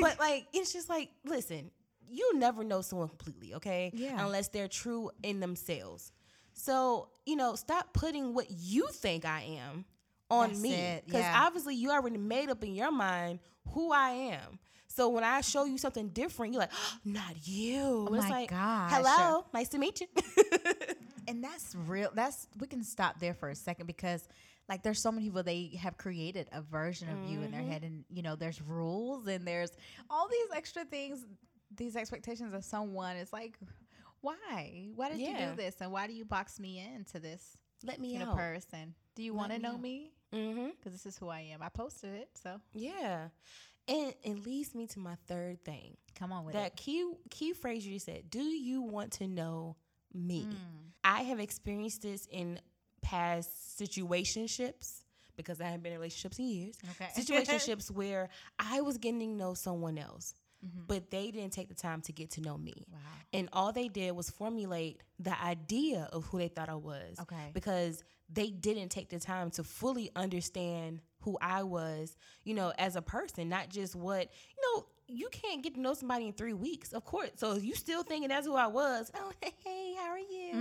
but 0.01 0.19
like 0.19 0.47
it's 0.53 0.73
just 0.73 0.89
like, 0.89 1.11
listen, 1.25 1.71
you 2.11 2.37
never 2.39 2.65
know 2.65 2.81
someone 2.83 3.09
completely, 3.09 3.55
okay? 3.55 3.91
Yeah. 3.95 4.25
Unless 4.25 4.49
they're 4.49 4.69
true 4.69 5.11
in 5.23 5.41
themselves. 5.41 6.13
So, 6.53 7.09
you 7.27 7.37
know, 7.37 7.55
stop 7.55 7.93
putting 7.93 8.35
what 8.35 8.47
you 8.51 8.89
think 8.93 9.25
I 9.25 9.43
am 9.63 9.85
on 10.31 10.49
That's 10.51 10.61
me. 10.61 11.01
Because 11.07 11.21
yeah. 11.23 11.43
obviously 11.47 11.75
you 11.77 11.91
already 11.91 12.19
made 12.19 12.51
up 12.51 12.63
in 12.65 12.75
your 12.75 12.91
mind 12.93 13.39
who 13.73 13.93
I 13.93 14.11
am. 14.11 14.59
So 14.89 15.09
when 15.09 15.23
I 15.23 15.41
show 15.41 15.65
you 15.65 15.79
something 15.79 16.09
different, 16.09 16.53
you're 16.53 16.61
like, 16.63 16.73
not 17.05 17.47
you. 17.47 18.07
Oh 18.11 18.15
it's 18.15 18.25
my 18.25 18.31
like, 18.31 18.51
gosh. 18.51 18.91
hello, 18.93 19.47
nice 19.55 19.69
to 19.69 19.79
meet 19.79 20.01
you. 20.01 20.09
and 21.29 21.45
that's 21.45 21.75
real 21.87 22.11
that's 22.15 22.49
we 22.59 22.67
can 22.67 22.83
stop 22.83 23.21
there 23.21 23.35
for 23.35 23.51
a 23.51 23.55
second 23.55 23.87
because 23.87 24.27
like 24.69 24.83
there's 24.83 24.99
so 25.01 25.13
many 25.13 25.27
people 25.27 25.43
they 25.43 25.71
have 25.81 25.97
created 25.97 26.49
a 26.53 26.61
version 26.61 27.09
of 27.09 27.31
you 27.31 27.41
in 27.43 27.51
their 27.53 27.61
Mhm. 27.61 27.69
head 27.69 27.83
and 27.85 28.05
you 28.11 28.23
know 28.23 28.35
there's 28.37 28.61
rules 28.61 29.27
and 29.29 29.47
there's 29.47 29.71
all 30.09 30.29
these 30.29 30.47
extra 30.57 30.85
things 30.85 31.25
these 31.77 31.97
expectations 31.97 32.53
of 32.55 32.65
someone 32.65 33.17
it's 33.17 33.33
like 33.33 33.59
why 34.21 34.89
why 34.95 35.09
did 35.09 35.19
you 35.19 35.37
do 35.37 35.55
this 35.57 35.77
and 35.81 35.91
why 35.93 36.07
do 36.07 36.13
you 36.13 36.25
box 36.25 36.59
me 36.61 36.79
into 36.95 37.19
this 37.19 37.57
Let 37.85 38.01
me 38.01 38.17
out. 38.19 38.37
person 38.37 38.95
do 39.15 39.23
you 39.23 39.35
want 39.35 39.53
to 39.53 39.59
know 39.59 39.73
out. 39.73 39.81
me 39.81 40.13
mm-hmm. 40.35 40.69
because 40.77 40.93
this 40.93 41.07
is 41.07 41.17
who 41.17 41.29
i 41.29 41.41
am 41.41 41.63
i 41.63 41.69
posted 41.69 42.15
it 42.15 42.29
so 42.43 42.61
Yeah. 42.73 43.29
And 43.89 44.15
it 44.23 44.47
leads 44.47 44.73
me 44.75 44.87
to 44.89 45.01
my 45.01 45.17
third 45.27 45.65
thing. 45.65 45.97
come 46.15 46.31
on 46.33 46.45
with 46.45 46.55
that 46.55 46.73
it 46.73 46.77
key 46.77 47.13
key 47.31 47.53
phrase 47.55 47.85
you 47.85 47.99
said, 47.99 48.31
do 48.31 48.41
you 48.41 48.83
want 48.83 49.13
to 49.15 49.27
know 49.27 49.77
me? 50.15 50.47
Mm. 50.49 50.91
I 51.03 51.23
have 51.23 51.41
experienced 51.41 52.03
this 52.03 52.27
in 52.31 52.61
past 53.03 53.51
situationships 53.81 55.03
because 55.37 55.61
I 55.61 55.65
haven't 55.65 55.83
been 55.83 55.93
in 55.93 55.99
relationships 55.99 56.39
in 56.39 56.45
years. 56.47 56.77
okay 56.91 57.11
Situationships 57.21 57.91
where 57.91 58.29
I 58.59 58.81
was 58.83 58.99
getting 58.99 59.21
to 59.21 59.27
know 59.27 59.55
someone 59.55 59.99
else, 59.99 60.35
Mhm. 60.65 60.87
but 60.87 61.11
they 61.11 61.31
didn't 61.31 61.53
take 61.53 61.69
the 61.69 61.75
time 61.75 62.01
to 62.03 62.13
get 62.13 62.31
to 62.33 62.41
know 62.41 62.57
me. 62.59 62.75
wow 62.93 62.99
And 63.33 63.49
all 63.53 63.73
they 63.73 63.89
did 63.89 64.13
was 64.13 64.29
formulate 64.31 65.01
the 65.19 65.41
idea 65.43 66.09
of 66.13 66.25
who 66.27 66.39
they 66.39 66.49
thought 66.49 66.69
I 66.69 66.75
was 66.75 67.19
okay 67.21 67.51
because 67.53 68.03
they 68.33 68.51
didn't 68.51 68.91
take 68.91 69.09
the 69.09 69.19
time 69.19 69.51
to 69.53 69.65
fully 69.65 70.11
understand 70.15 71.01
who 71.21 71.37
I 71.41 71.63
was, 71.65 72.17
you 72.45 72.55
know, 72.55 72.73
as 72.79 72.95
a 72.97 73.03
person, 73.03 73.49
not 73.49 73.69
just 73.69 73.95
what, 73.97 74.31
you 74.57 74.77
know, 74.77 74.87
you 75.11 75.29
can't 75.31 75.63
get 75.63 75.75
to 75.75 75.81
know 75.81 75.95
somebody 75.95 76.27
in 76.27 76.33
three 76.33 76.53
weeks, 76.55 76.93
of 76.93 77.05
course. 77.05 77.31
So 77.37 77.55
you 77.57 77.75
still 77.75 78.03
thinking 78.03 78.29
that's 78.29 78.47
who 78.47 78.55
I 78.55 78.67
was, 78.69 79.11
oh, 79.17 79.33
hey, 79.41 79.95
how 79.99 80.11
are 80.11 80.19
you? 80.19 80.53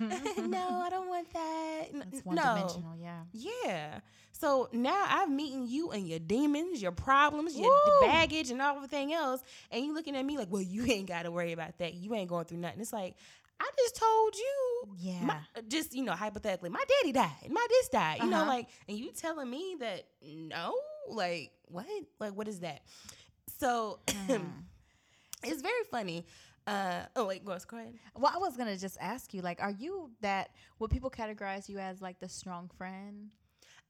Mhm. 0.00 0.48
no, 0.50 0.82
I 0.84 0.88
don't 0.90 1.08
want 1.08 1.32
that. 1.32 1.84
It's 2.12 2.24
one 2.24 2.36
no. 2.36 2.42
dimensional 2.54 2.96
yeah 2.96 3.22
Yeah. 3.32 4.00
So 4.32 4.68
now 4.72 5.04
I'm 5.08 5.34
meeting 5.34 5.66
you 5.66 5.90
and 5.90 6.06
your 6.08 6.20
demons, 6.20 6.80
your 6.80 6.92
problems, 6.92 7.56
your 7.56 7.68
Woo. 7.68 7.92
baggage, 8.00 8.50
and 8.50 8.60
everything 8.60 9.12
else, 9.12 9.42
and 9.72 9.84
you 9.84 9.92
looking 9.92 10.14
at 10.16 10.24
me 10.24 10.38
like, 10.38 10.48
well, 10.50 10.62
you 10.62 10.84
ain't 10.86 11.08
got 11.08 11.24
to 11.24 11.30
worry 11.32 11.52
about 11.52 11.76
that. 11.78 11.94
You 11.94 12.14
ain't 12.14 12.28
going 12.28 12.44
through 12.44 12.58
nothing. 12.58 12.80
It's 12.80 12.92
like 12.92 13.16
I 13.60 13.68
just 13.76 13.96
told 13.96 14.36
you, 14.36 14.88
Yeah. 14.98 15.24
my, 15.24 15.36
just 15.66 15.92
you 15.92 16.04
know, 16.04 16.12
hypothetically, 16.12 16.70
my 16.70 16.84
daddy 17.02 17.10
died, 17.12 17.50
my 17.50 17.66
this 17.68 17.88
died, 17.88 18.20
you 18.22 18.30
know, 18.30 18.38
Uh-huh. 18.42 18.46
like, 18.48 18.68
and 18.88 18.96
you 18.96 19.10
telling 19.10 19.50
me 19.50 19.76
that 19.80 20.04
no, 20.22 20.72
like 21.08 21.50
what, 21.66 21.86
like 22.20 22.34
what 22.34 22.46
is 22.46 22.60
that? 22.60 22.82
So 23.58 24.00
Mm-hmm. 24.06 24.44
it's 25.44 25.62
very 25.62 25.84
funny. 25.90 26.26
Uh, 26.66 27.02
oh 27.16 27.26
wait, 27.26 27.44
go 27.44 27.56
go 27.66 27.78
ahead. 27.78 27.94
Well, 28.16 28.32
I 28.34 28.38
was 28.38 28.56
gonna 28.56 28.76
just 28.76 28.98
ask 29.00 29.32
you, 29.32 29.40
like, 29.40 29.62
are 29.62 29.70
you 29.70 30.10
that? 30.20 30.50
Would 30.78 30.90
people 30.90 31.10
categorize 31.10 31.68
you 31.68 31.78
as 31.78 32.02
like 32.02 32.20
the 32.20 32.28
strong 32.28 32.70
friend? 32.76 33.30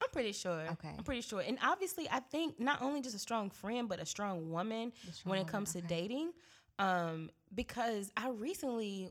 I'm 0.01 0.11
pretty 0.11 0.31
sure. 0.31 0.61
Okay. 0.73 0.95
I'm 0.97 1.03
pretty 1.03 1.23
sure. 1.23 1.41
And 1.41 1.59
obviously, 1.61 2.09
I 2.09 2.21
think 2.21 2.61
not 2.61 2.81
only 2.83 3.01
just 3.01 3.17
a 3.17 3.19
strong 3.19 3.51
friend, 3.51 3.89
but 3.89 3.99
a 3.99 4.07
strong 4.07 4.49
woman 4.51 4.93
strong 5.13 5.31
when 5.31 5.39
it 5.39 5.43
woman, 5.43 5.53
comes 5.53 5.73
to 5.73 5.79
okay. 5.79 5.89
dating. 5.89 6.33
Um, 6.79 7.31
because 7.53 8.13
I 8.17 8.29
recently 8.29 9.11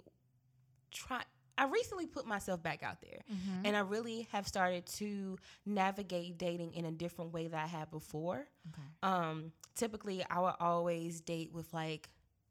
try 0.92 1.24
I 1.58 1.66
recently 1.66 2.06
put 2.06 2.26
myself 2.26 2.62
back 2.64 2.84
out 2.84 3.02
there. 3.02 3.20
Mm-hmm. 3.30 3.66
And 3.66 3.76
I 3.76 3.82
really 3.82 4.28
have 4.32 4.48
started 4.48 4.86
to 4.98 5.38
navigate 5.66 6.38
dating 6.38 6.74
in 6.76 6.86
a 6.86 6.92
different 6.92 7.34
way 7.34 7.48
that 7.48 7.62
I 7.62 7.68
had 7.68 7.90
before. 7.92 8.48
Okay. 8.70 8.88
Um, 9.04 9.52
typically 9.77 10.24
I 10.29 10.39
would 10.39 10.55
always 10.60 11.22
date 11.22 11.51
with 11.53 11.74
like 11.74 12.10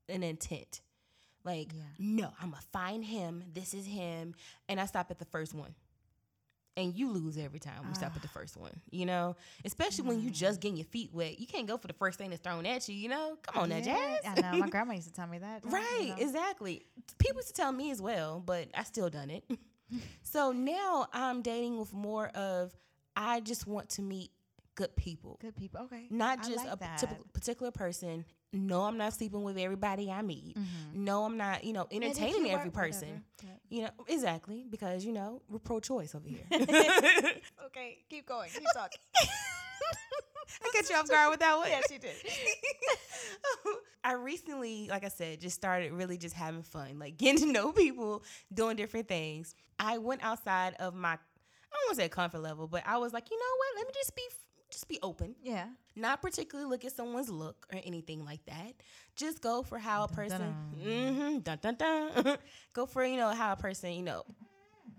an 0.08 0.22
intent. 0.22 0.80
Like, 1.44 1.72
Yeah. 1.72 1.82
no, 1.98 2.32
I'm 2.40 2.50
gonna 2.50 2.62
find 2.72 3.04
him. 3.04 3.44
This 3.52 3.72
is 3.74 3.86
him, 3.86 4.34
and 4.68 4.80
I 4.80 4.86
stop 4.86 5.10
at 5.10 5.18
the 5.18 5.24
first 5.26 5.54
one. 5.54 5.74
And 6.78 6.94
you 6.94 7.08
lose 7.10 7.38
every 7.38 7.58
time 7.58 7.88
we 7.88 7.94
stop 7.94 8.14
at 8.16 8.20
the 8.20 8.28
ah. 8.28 8.34
first 8.34 8.54
one, 8.56 8.80
you 8.90 9.06
know. 9.06 9.34
Especially 9.64 10.04
when 10.06 10.20
you 10.20 10.28
just 10.30 10.60
getting 10.60 10.76
your 10.76 10.84
feet 10.84 11.08
wet, 11.10 11.38
you 11.38 11.46
can't 11.46 11.66
go 11.66 11.78
for 11.78 11.86
the 11.86 11.94
first 11.94 12.18
thing 12.18 12.28
that's 12.28 12.42
thrown 12.42 12.66
at 12.66 12.86
you, 12.86 12.94
you 12.94 13.08
know. 13.08 13.38
Come 13.42 13.62
on 13.62 13.68
now, 13.70 13.76
Yeah, 13.78 14.18
Jazz. 14.22 14.36
I 14.36 14.40
know. 14.52 14.58
My 14.58 14.68
grandma 14.70 14.92
used 14.92 15.08
to 15.08 15.14
tell 15.14 15.26
me 15.26 15.38
that. 15.38 15.64
you 15.64 15.70
Right, 15.70 16.08
know. 16.08 16.16
exactly. 16.22 16.84
People 17.18 17.38
used 17.38 17.48
to 17.48 17.54
tell 17.54 17.72
me 17.72 17.90
as 17.92 18.02
well, 18.02 18.42
but 18.44 18.68
I 18.74 18.82
still 18.82 19.08
done 19.08 19.30
it. 19.30 19.44
so 20.22 20.52
now 20.52 21.06
I'm 21.14 21.40
dating 21.40 21.78
with 21.78 21.94
more 21.94 22.26
of 22.34 22.76
I 23.16 23.40
just 23.40 23.66
want 23.66 23.88
to 23.90 24.02
meet 24.02 24.30
good 24.76 24.94
people, 24.94 25.38
Good 25.40 25.56
people. 25.56 25.80
Okay. 25.86 26.06
not 26.10 26.38
just 26.44 26.56
like 26.64 26.72
a 26.72 26.76
that. 26.76 27.02
particular 27.32 27.72
person. 27.72 28.24
No, 28.52 28.82
I'm 28.82 28.96
not 28.96 29.12
sleeping 29.12 29.42
with 29.42 29.58
everybody 29.58 30.10
I 30.10 30.22
meet. 30.22 30.56
No, 30.94 31.24
I'm 31.24 31.36
not, 31.36 31.64
you 31.64 31.72
know, 31.72 31.84
Mm-hmm. 31.86 32.02
Entertaining 32.04 32.52
every 32.52 32.70
person. 32.70 33.22
whatever. 33.40 33.58
You 33.68 33.82
know, 33.82 33.90
exactly 34.06 34.64
because 34.70 35.04
you 35.04 35.12
know 35.12 35.42
we're 35.48 35.58
pro-choice 35.58 36.14
over 36.14 36.28
here. 36.28 36.44
Okay, 37.66 37.98
keep 38.08 38.26
going. 38.26 38.48
Keep 38.50 38.62
talking. 38.72 39.00
I 40.64 40.70
get 40.72 40.88
you 40.88 40.96
off 40.96 41.08
guard 41.08 41.30
with 41.30 41.40
that 41.40 41.56
one. 41.56 41.68
yes, 41.68 41.84
you 41.90 41.98
did. 41.98 42.14
I 44.04 44.12
recently, 44.12 44.86
like 44.88 45.04
I 45.04 45.08
said, 45.08 45.40
just 45.40 45.56
started 45.56 45.92
really 45.92 46.16
just 46.16 46.34
having 46.34 46.62
fun, 46.62 46.98
like 46.98 47.16
getting 47.18 47.40
to 47.40 47.52
know 47.52 47.72
people, 47.72 48.22
doing 48.54 48.76
different 48.76 49.08
things. 49.08 49.54
I 49.78 49.98
went 49.98 50.22
outside 50.24 50.74
of 50.78 50.94
my, 50.94 51.10
I 51.14 51.16
don't 51.72 51.86
want 51.88 51.96
to 51.98 52.02
say 52.04 52.08
comfort 52.08 52.38
level, 52.40 52.68
but 52.68 52.84
I 52.86 52.98
was 52.98 53.12
like, 53.12 53.30
you 53.30 53.36
know 53.38 53.56
what? 53.58 53.78
Let 53.78 53.86
me 53.88 53.92
just 53.94 54.14
be, 54.14 54.22
just 54.76 54.88
be 54.88 54.98
open. 55.02 55.34
Yeah. 55.42 55.68
Not 55.96 56.20
particularly 56.20 56.68
look 56.68 56.84
at 56.84 56.92
someone's 56.92 57.30
look 57.30 57.66
or 57.72 57.80
anything 57.82 58.26
like 58.26 58.44
that. 58.44 58.74
Just 59.16 59.40
go 59.40 59.62
for 59.62 59.78
how 59.78 60.04
a 60.04 60.08
person, 60.08 60.54
mm-hmm, 60.78 61.38
dun 61.38 61.58
dun 61.62 61.76
dun. 61.76 62.36
go 62.74 62.84
for 62.84 63.02
you 63.02 63.16
know 63.16 63.30
how 63.30 63.54
a 63.54 63.56
person, 63.56 63.92
you 63.92 64.02
know, 64.02 64.22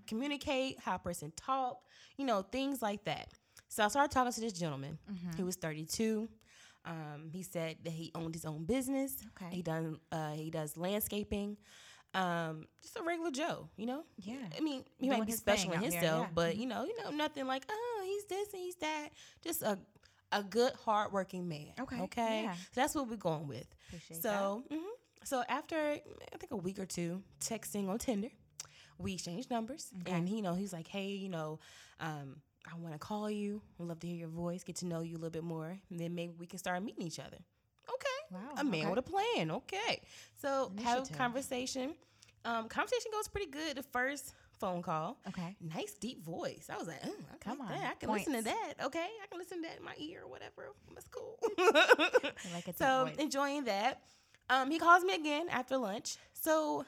communicate, 0.08 0.80
how 0.80 0.96
a 0.96 1.00
person 1.00 1.32
talk, 1.36 1.78
you 2.18 2.26
know, 2.26 2.42
things 2.42 2.82
like 2.82 3.06
that. 3.06 3.30
So 3.70 3.84
I 3.84 3.88
started 3.90 4.12
talking 4.12 4.34
to 4.34 4.42
this 4.42 4.54
gentleman. 4.54 4.98
He 5.36 5.44
was 5.44 5.56
32. 5.58 6.28
Um, 6.86 7.30
he 7.32 7.44
said 7.44 7.78
that 7.84 7.94
he 7.94 8.12
owned 8.16 8.34
his 8.34 8.46
own 8.46 8.66
business. 8.66 9.18
Okay. 9.40 9.56
He 9.58 9.62
done 9.62 10.00
uh, 10.12 10.32
he 10.32 10.50
does 10.50 10.76
landscaping. 10.76 11.58
Um, 12.14 12.68
just 12.82 12.98
a 12.98 13.04
regular 13.04 13.32
Joe, 13.32 13.70
you 13.76 13.86
know. 13.86 14.04
Yeah. 14.18 14.38
I 14.58 14.62
mean, 14.62 14.84
he 14.98 15.08
Doing 15.08 15.20
might 15.20 15.28
be 15.28 15.34
special 15.34 15.72
in 15.74 15.82
himself, 15.82 16.28
but 16.34 16.56
you 16.58 16.66
know, 16.66 16.84
you 16.86 16.96
know, 17.04 17.12
nothing 17.12 17.46
like 17.48 17.64
oh, 17.70 18.02
he's 18.06 18.26
this 18.26 18.54
and 18.54 18.62
he's 18.62 18.76
that. 18.78 19.10
Just 19.44 19.62
a 19.62 19.78
a 20.32 20.44
good, 20.44 20.74
hardworking 20.84 21.48
man. 21.48 21.68
Okay, 21.80 22.02
Okay. 22.02 22.44
yeah. 22.44 22.54
So 22.54 22.82
that's 22.82 22.96
what 22.96 23.10
we're 23.10 23.16
going 23.16 23.48
with. 23.48 23.66
Appreciate 23.88 24.22
so, 24.22 24.64
mhm. 24.70 24.80
so 25.24 25.44
after 25.48 25.78
I 25.78 26.38
think 26.38 26.52
a 26.52 26.58
week 26.58 26.80
or 26.80 26.86
two 26.86 27.22
texting 27.40 27.88
on 27.88 27.98
Tinder, 27.98 28.30
we 28.98 29.14
exchanged 29.14 29.50
numbers, 29.50 29.90
and 30.06 30.28
he, 30.28 30.38
you 30.38 30.42
know, 30.42 30.54
he's 30.56 30.74
like, 30.74 30.88
hey, 30.88 31.08
you 31.12 31.30
know, 31.30 31.60
um, 32.00 32.42
I 32.70 32.76
want 32.78 32.94
to 32.94 33.00
call 33.00 33.30
you. 33.30 33.62
I'd 33.80 33.86
love 33.86 34.00
to 34.00 34.08
hear 34.08 34.18
your 34.18 34.28
voice, 34.28 34.64
get 34.64 34.76
to 34.78 34.86
know 34.86 35.02
you 35.02 35.14
a 35.14 35.20
little 35.20 35.30
bit 35.30 35.44
more, 35.44 35.78
and 35.90 36.00
then 36.00 36.14
maybe 36.16 36.34
we 36.38 36.46
can 36.48 36.60
start 36.60 36.84
meeting 36.84 37.06
each 37.08 37.20
other. 37.20 37.38
Wow, 38.32 38.40
A 38.58 38.64
man 38.64 38.82
okay. 38.82 38.90
with 38.90 39.00
a 39.00 39.02
plan. 39.02 39.52
Okay. 39.52 40.02
So 40.42 40.72
have 40.84 41.10
a 41.10 41.14
conversation. 41.14 41.94
Um, 42.46 42.68
conversation 42.70 43.12
goes 43.12 43.28
pretty 43.28 43.50
good. 43.52 43.76
The 43.78 43.84
first 43.84 44.34
phone 44.60 44.82
call. 44.82 45.18
Okay. 45.28 45.56
Nice 45.62 45.94
deep 45.94 46.24
voice. 46.24 46.70
I 46.72 46.78
was 46.78 46.88
like, 46.88 47.00
oh, 47.06 47.14
I 47.34 47.38
Come 47.38 47.60
like 47.60 47.70
on, 47.70 47.80
that. 47.80 47.92
I 47.92 47.94
can 47.96 48.10
listen 48.12 48.34
to 48.34 48.42
that. 48.44 48.74
Okay, 48.86 49.00
I 49.24 49.28
can 49.30 49.38
listen 49.40 49.62
to 49.62 49.68
that 49.68 49.78
in 49.78 49.84
my 49.86 49.94
ear 49.98 50.22
or 50.24 50.30
whatever. 50.30 50.74
That's 50.94 51.08
cool. 51.08 51.38
I 51.60 52.32
like 52.54 52.66
so 52.78 53.10
enjoying 53.20 53.66
that. 53.66 54.02
Um, 54.50 54.72
he 54.72 54.80
calls 54.80 55.04
me 55.04 55.14
again 55.14 55.48
after 55.50 55.78
lunch. 55.78 56.18
So 56.34 56.86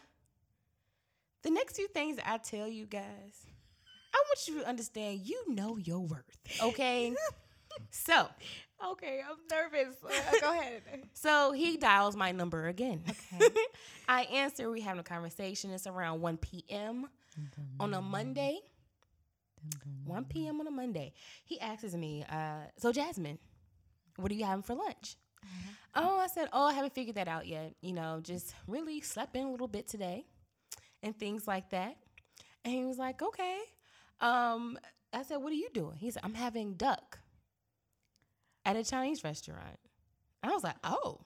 the 1.44 1.52
next 1.52 1.76
few 1.76 1.88
things 1.90 2.18
I 2.26 2.38
tell 2.38 2.68
you 2.68 2.86
guys, 2.86 3.46
I 4.14 4.24
want 4.28 4.48
you 4.48 4.62
to 4.62 4.68
understand. 4.68 5.22
You 5.24 5.54
know 5.54 5.78
your 5.78 6.00
worth. 6.00 6.38
Okay. 6.62 7.14
so 7.92 8.28
Okay, 8.92 9.22
I'm 9.30 9.36
nervous. 9.52 9.96
Uh, 10.04 10.40
go 10.40 10.54
ahead. 10.54 10.82
so 11.14 11.52
he 11.52 11.78
dials 11.78 12.16
my 12.16 12.32
number 12.32 12.68
again. 12.68 13.04
Okay. 13.10 13.50
I 14.08 14.22
answer. 14.24 14.72
We 14.72 14.82
having 14.82 15.02
a 15.02 15.04
conversation. 15.04 15.72
It's 15.72 15.86
around 15.86 16.22
1 16.22 16.38
p.m. 16.38 17.10
on 17.80 17.94
a 17.94 18.02
Monday. 18.02 18.60
1 20.06 20.26
p.m. 20.26 20.62
on 20.62 20.68
a 20.68 20.72
Monday. 20.72 21.12
He 21.44 21.60
asks 21.60 21.94
me, 21.94 22.24
uh, 22.30 22.68
so 22.78 22.94
Jasmine, 22.94 23.38
what 24.16 24.32
are 24.32 24.36
you 24.36 24.46
having 24.46 24.64
for 24.64 24.76
lunch? 24.76 25.18
Oh, 25.96 26.20
I 26.20 26.28
said, 26.28 26.48
oh, 26.54 26.66
I 26.66 26.74
haven't 26.74 26.94
figured 26.94 27.18
that 27.18 27.28
out 27.28 27.48
yet. 27.48 27.74
You 27.82 27.94
know, 27.94 28.20
just 28.24 28.54
really 28.68 29.02
slept 29.02 29.36
in 29.36 29.46
a 29.46 29.52
little 29.52 29.68
bit 29.68 29.88
today 29.88 30.26
and 31.04 31.18
things 31.18 31.48
like 31.48 31.72
that. 31.72 31.98
And 32.64 32.74
he 32.74 32.86
was 32.86 32.98
like, 32.98 33.22
okay. 33.22 33.58
Um, 34.22 34.78
I 35.12 35.24
said, 35.24 35.38
what 35.38 35.52
are 35.52 35.56
you 35.56 35.70
doing? 35.74 35.98
He 35.98 36.12
said, 36.12 36.22
I'm 36.24 36.34
having 36.36 36.74
duck 36.74 37.20
at 38.66 38.76
a 38.76 38.84
Chinese 38.84 39.24
restaurant. 39.24 39.78
I 40.44 40.50
was 40.50 40.64
like, 40.64 40.76
oh, 40.84 41.20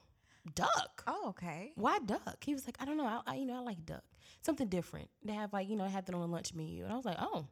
duck. 0.54 1.02
Oh, 1.06 1.28
okay. 1.30 1.72
Why 1.76 1.98
duck? 2.04 2.42
He 2.44 2.54
was 2.54 2.66
like, 2.66 2.76
I 2.80 2.84
don't 2.84 2.96
know. 2.96 3.06
I, 3.06 3.20
I 3.26 3.34
you 3.36 3.46
know, 3.46 3.56
I 3.56 3.60
like 3.60 3.84
duck. 3.86 4.02
Something 4.42 4.68
different. 4.68 5.08
They 5.24 5.32
have 5.34 5.52
like, 5.52 5.68
you 5.68 5.76
know, 5.76 5.84
have 5.86 6.04
that 6.06 6.14
on 6.14 6.20
a 6.20 6.26
lunch 6.26 6.52
menu. 6.54 6.84
And 6.84 6.92
I 6.92 6.96
was 6.96 7.04
like, 7.04 7.16
oh, 7.20 7.46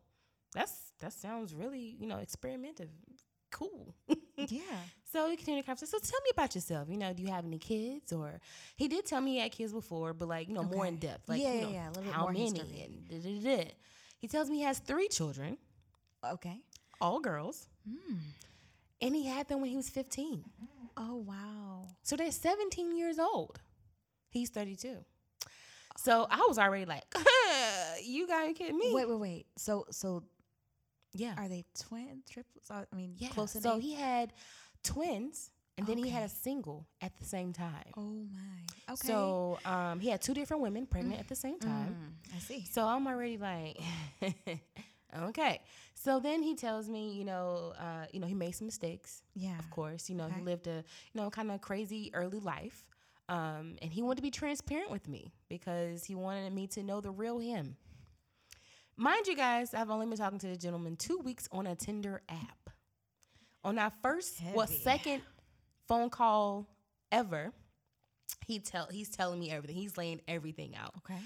that's 0.54 0.92
that 1.00 1.12
sounds 1.12 1.54
really, 1.54 1.96
you 1.98 2.06
know, 2.06 2.18
experimental. 2.18 2.86
Cool. 3.50 3.94
Yeah. 4.48 4.60
so 5.12 5.28
we 5.28 5.36
continued 5.36 5.62
the 5.62 5.66
conversation. 5.66 6.00
So 6.02 6.10
tell 6.10 6.20
me 6.24 6.30
about 6.32 6.54
yourself. 6.56 6.88
You 6.90 6.96
know, 6.96 7.12
do 7.12 7.22
you 7.22 7.28
have 7.30 7.44
any 7.44 7.58
kids? 7.58 8.12
Or 8.12 8.40
he 8.76 8.88
did 8.88 9.06
tell 9.06 9.20
me 9.20 9.34
he 9.34 9.38
had 9.40 9.52
kids 9.52 9.72
before, 9.72 10.14
but 10.14 10.26
like, 10.26 10.48
you 10.48 10.54
know, 10.54 10.64
more 10.64 10.84
in 10.86 10.96
depth. 10.96 11.28
Like, 11.28 11.40
Yeah, 11.40 11.52
you 11.52 11.58
yeah, 11.58 11.64
know, 11.64 11.70
yeah, 11.70 11.86
a 11.86 11.90
little 11.90 12.02
bit 12.04 12.12
how 12.12 12.22
more 12.22 12.32
many 12.32 12.44
history. 12.50 12.80
and 12.82 13.08
da, 13.08 13.18
da, 13.18 13.40
da, 13.56 13.56
da. 13.64 13.70
He 14.18 14.26
tells 14.26 14.50
me 14.50 14.56
he 14.56 14.62
has 14.64 14.78
three 14.80 15.06
children, 15.06 15.58
Okay. 16.28 16.58
all 17.00 17.20
girls. 17.20 17.68
Hmm. 17.88 18.14
And 19.02 19.14
he 19.14 19.26
had 19.26 19.48
them 19.48 19.60
when 19.60 19.70
he 19.70 19.76
was 19.76 19.90
15. 19.90 20.44
Oh 20.96 21.16
wow. 21.16 21.88
So 22.02 22.16
they're 22.16 22.30
17 22.30 22.96
years 22.96 23.18
old. 23.18 23.60
He's 24.30 24.50
32. 24.50 24.98
So 25.98 26.26
I 26.30 26.44
was 26.48 26.58
already 26.58 26.86
like, 26.86 27.04
you 28.02 28.26
got 28.26 28.46
to 28.46 28.52
kidding 28.54 28.78
me? 28.78 28.92
Wait, 28.94 29.08
wait, 29.08 29.18
wait. 29.18 29.46
So, 29.58 29.84
so 29.90 30.22
yeah. 31.12 31.34
are 31.36 31.48
they 31.48 31.64
twins, 31.78 32.24
triplets? 32.30 32.70
I 32.70 32.84
mean, 32.94 33.14
Yeah. 33.18 33.28
close 33.28 33.54
in 33.54 33.60
so 33.62 33.76
age? 33.76 33.82
he 33.82 33.94
had 33.94 34.32
twins 34.82 35.50
and 35.78 35.86
then 35.86 35.98
he 35.98 36.08
had 36.10 36.22
a 36.22 36.28
single 36.28 36.86
at 37.00 37.16
the 37.18 37.24
same 37.24 37.52
time. 37.52 37.92
Oh 37.96 38.26
my. 38.32 38.92
Okay. 38.92 39.08
So 39.08 39.58
um, 39.64 40.00
he 40.00 40.08
had 40.10 40.20
two 40.20 40.34
different 40.34 40.62
women 40.62 40.86
pregnant 40.86 41.20
at 41.20 41.28
the 41.28 41.34
same 41.34 41.58
time. 41.58 41.96
Mm, 42.30 42.36
I 42.36 42.38
see. 42.38 42.64
So 42.70 42.86
I'm 42.86 43.06
already 43.06 43.38
like, 43.38 43.78
okay. 45.16 45.60
So 45.94 46.20
then 46.20 46.42
he 46.42 46.54
tells 46.54 46.88
me, 46.88 47.12
you 47.12 47.24
know, 47.24 47.72
uh, 47.78 48.06
you 48.12 48.20
know, 48.20 48.26
he 48.26 48.34
made 48.34 48.52
some 48.54 48.66
mistakes. 48.66 49.22
Yeah. 49.34 49.58
Of 49.58 49.70
course, 49.70 50.08
you 50.10 50.16
know, 50.16 50.24
Okay. 50.24 50.34
he 50.38 50.42
lived 50.44 50.66
a, 50.66 50.84
you 51.12 51.20
know, 51.20 51.30
kind 51.30 51.50
of 51.50 51.60
crazy 51.60 52.10
early 52.14 52.38
life. 52.40 52.84
Um, 53.28 53.76
and 53.80 53.92
he 53.92 54.02
wanted 54.02 54.16
to 54.16 54.22
be 54.22 54.30
transparent 54.30 54.90
with 54.90 55.08
me 55.08 55.32
because 55.48 56.04
he 56.04 56.14
wanted 56.14 56.52
me 56.52 56.66
to 56.68 56.82
know 56.82 57.00
the 57.00 57.10
real 57.10 57.38
him. 57.38 57.76
Mind 58.96 59.26
you 59.26 59.36
guys, 59.36 59.72
I've 59.74 59.90
only 59.90 60.06
been 60.06 60.18
talking 60.18 60.38
to 60.40 60.48
the 60.48 60.56
gentleman 60.56 60.96
two 60.96 61.18
weeks 61.18 61.48
on 61.52 61.66
a 61.66 61.74
Tinder 61.74 62.20
app. 62.28 62.70
On 63.64 63.78
our 63.78 63.92
first, 64.02 64.40
what 64.52 64.68
Heavy. 64.68 64.82
second 64.82 65.22
phone 65.86 66.10
call 66.10 66.66
ever, 67.10 67.52
he 68.46 68.58
tell 68.58 68.88
he's 68.90 69.08
telling 69.08 69.38
me 69.38 69.50
everything. 69.50 69.76
He's 69.76 69.96
laying 69.96 70.20
everything 70.26 70.74
out. 70.76 70.92
Okay. 70.98 71.20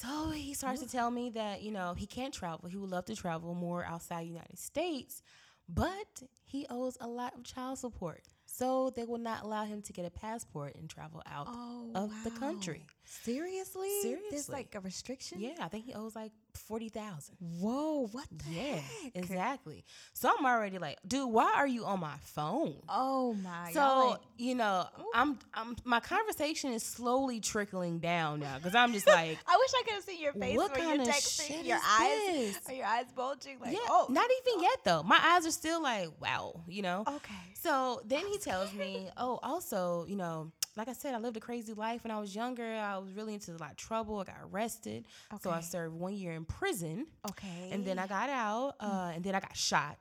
So 0.00 0.30
he 0.30 0.54
starts 0.54 0.80
to 0.80 0.88
tell 0.88 1.10
me 1.10 1.30
that, 1.30 1.60
you 1.62 1.72
know, 1.72 1.94
he 1.94 2.06
can't 2.06 2.32
travel. 2.32 2.68
He 2.68 2.76
would 2.76 2.90
love 2.90 3.06
to 3.06 3.16
travel 3.16 3.52
more 3.54 3.84
outside 3.84 4.22
the 4.22 4.28
United 4.28 4.56
States, 4.58 5.22
but 5.68 6.22
he 6.44 6.66
owes 6.70 6.96
a 7.00 7.08
lot 7.08 7.34
of 7.34 7.42
child 7.42 7.78
support. 7.80 8.22
So 8.46 8.90
they 8.94 9.02
will 9.04 9.18
not 9.18 9.42
allow 9.42 9.64
him 9.64 9.82
to 9.82 9.92
get 9.92 10.06
a 10.06 10.10
passport 10.10 10.76
and 10.76 10.88
travel 10.88 11.20
out 11.26 11.48
Oh, 11.50 11.90
of 11.96 12.12
the 12.22 12.30
country. 12.30 12.86
Seriously? 13.04 13.88
Seriously. 14.00 14.28
There's 14.30 14.48
like 14.48 14.74
a 14.76 14.80
restriction? 14.80 15.40
Yeah, 15.40 15.54
I 15.60 15.68
think 15.68 15.84
he 15.84 15.94
owes 15.94 16.14
like 16.14 16.32
forty 16.58 16.88
thousand. 16.88 17.36
Whoa, 17.40 18.08
what 18.12 18.26
the 18.30 18.50
Yeah, 18.50 18.74
heck? 18.76 19.12
exactly. 19.14 19.84
So 20.12 20.30
I'm 20.36 20.44
already 20.44 20.78
like, 20.78 20.98
dude, 21.06 21.30
why 21.30 21.52
are 21.56 21.66
you 21.66 21.84
on 21.84 22.00
my 22.00 22.16
phone? 22.22 22.74
Oh 22.88 23.34
my 23.34 23.70
So 23.72 23.80
God. 23.80 24.18
you 24.36 24.54
know, 24.54 24.86
I'm, 25.14 25.38
I'm, 25.54 25.76
my 25.84 26.00
conversation 26.00 26.72
is 26.72 26.82
slowly 26.82 27.40
trickling 27.40 27.98
down 27.98 28.40
now 28.40 28.56
because 28.58 28.74
I'm 28.74 28.92
just 28.92 29.06
like, 29.18 29.38
I 29.46 29.56
wish 29.56 29.70
I 29.78 29.82
could 29.84 29.94
have 29.94 30.04
seen 30.04 30.20
your 30.22 30.32
face 30.32 30.56
what 30.56 30.72
when 30.72 30.80
kind 30.80 31.00
you're 31.00 31.08
of 31.08 31.14
texting. 31.14 31.66
your 31.66 31.76
is 31.76 31.82
eyes 31.88 32.18
this? 32.54 32.60
are 32.68 32.74
your 32.74 32.86
eyes 32.86 33.06
bulging 33.14 33.58
like 33.60 33.72
yeah, 33.72 33.78
oh 33.88 34.06
not 34.10 34.24
even 34.24 34.58
oh. 34.58 34.62
yet 34.62 34.78
though. 34.84 35.02
My 35.02 35.18
eyes 35.22 35.46
are 35.46 35.50
still 35.50 35.82
like, 35.82 36.08
wow, 36.20 36.60
you 36.68 36.82
know. 36.82 37.04
okay. 37.06 37.34
So 37.54 38.02
then 38.04 38.26
he 38.26 38.38
tells 38.48 38.72
me, 38.72 39.08
oh, 39.16 39.38
also, 39.42 40.04
you 40.08 40.16
know, 40.16 40.52
like 40.78 40.88
I 40.88 40.92
said, 40.92 41.12
I 41.12 41.18
lived 41.18 41.36
a 41.36 41.40
crazy 41.40 41.74
life 41.74 42.04
when 42.04 42.12
I 42.12 42.20
was 42.20 42.34
younger. 42.34 42.64
I 42.64 42.96
was 42.98 43.12
really 43.12 43.34
into 43.34 43.50
a 43.50 43.58
lot 43.58 43.72
of 43.72 43.76
trouble. 43.76 44.20
I 44.20 44.24
got 44.24 44.36
arrested. 44.52 45.06
So 45.42 45.50
I 45.50 45.60
served 45.60 45.96
one 45.96 46.14
year 46.14 46.32
in 46.32 46.44
prison. 46.44 47.06
Okay. 47.28 47.70
And 47.72 47.84
then 47.84 47.98
I 47.98 48.06
got 48.06 48.30
out. 48.30 48.76
Uh, 48.78 49.10
and 49.14 49.24
then 49.24 49.34
I 49.34 49.40
got 49.40 49.56
shot. 49.56 49.98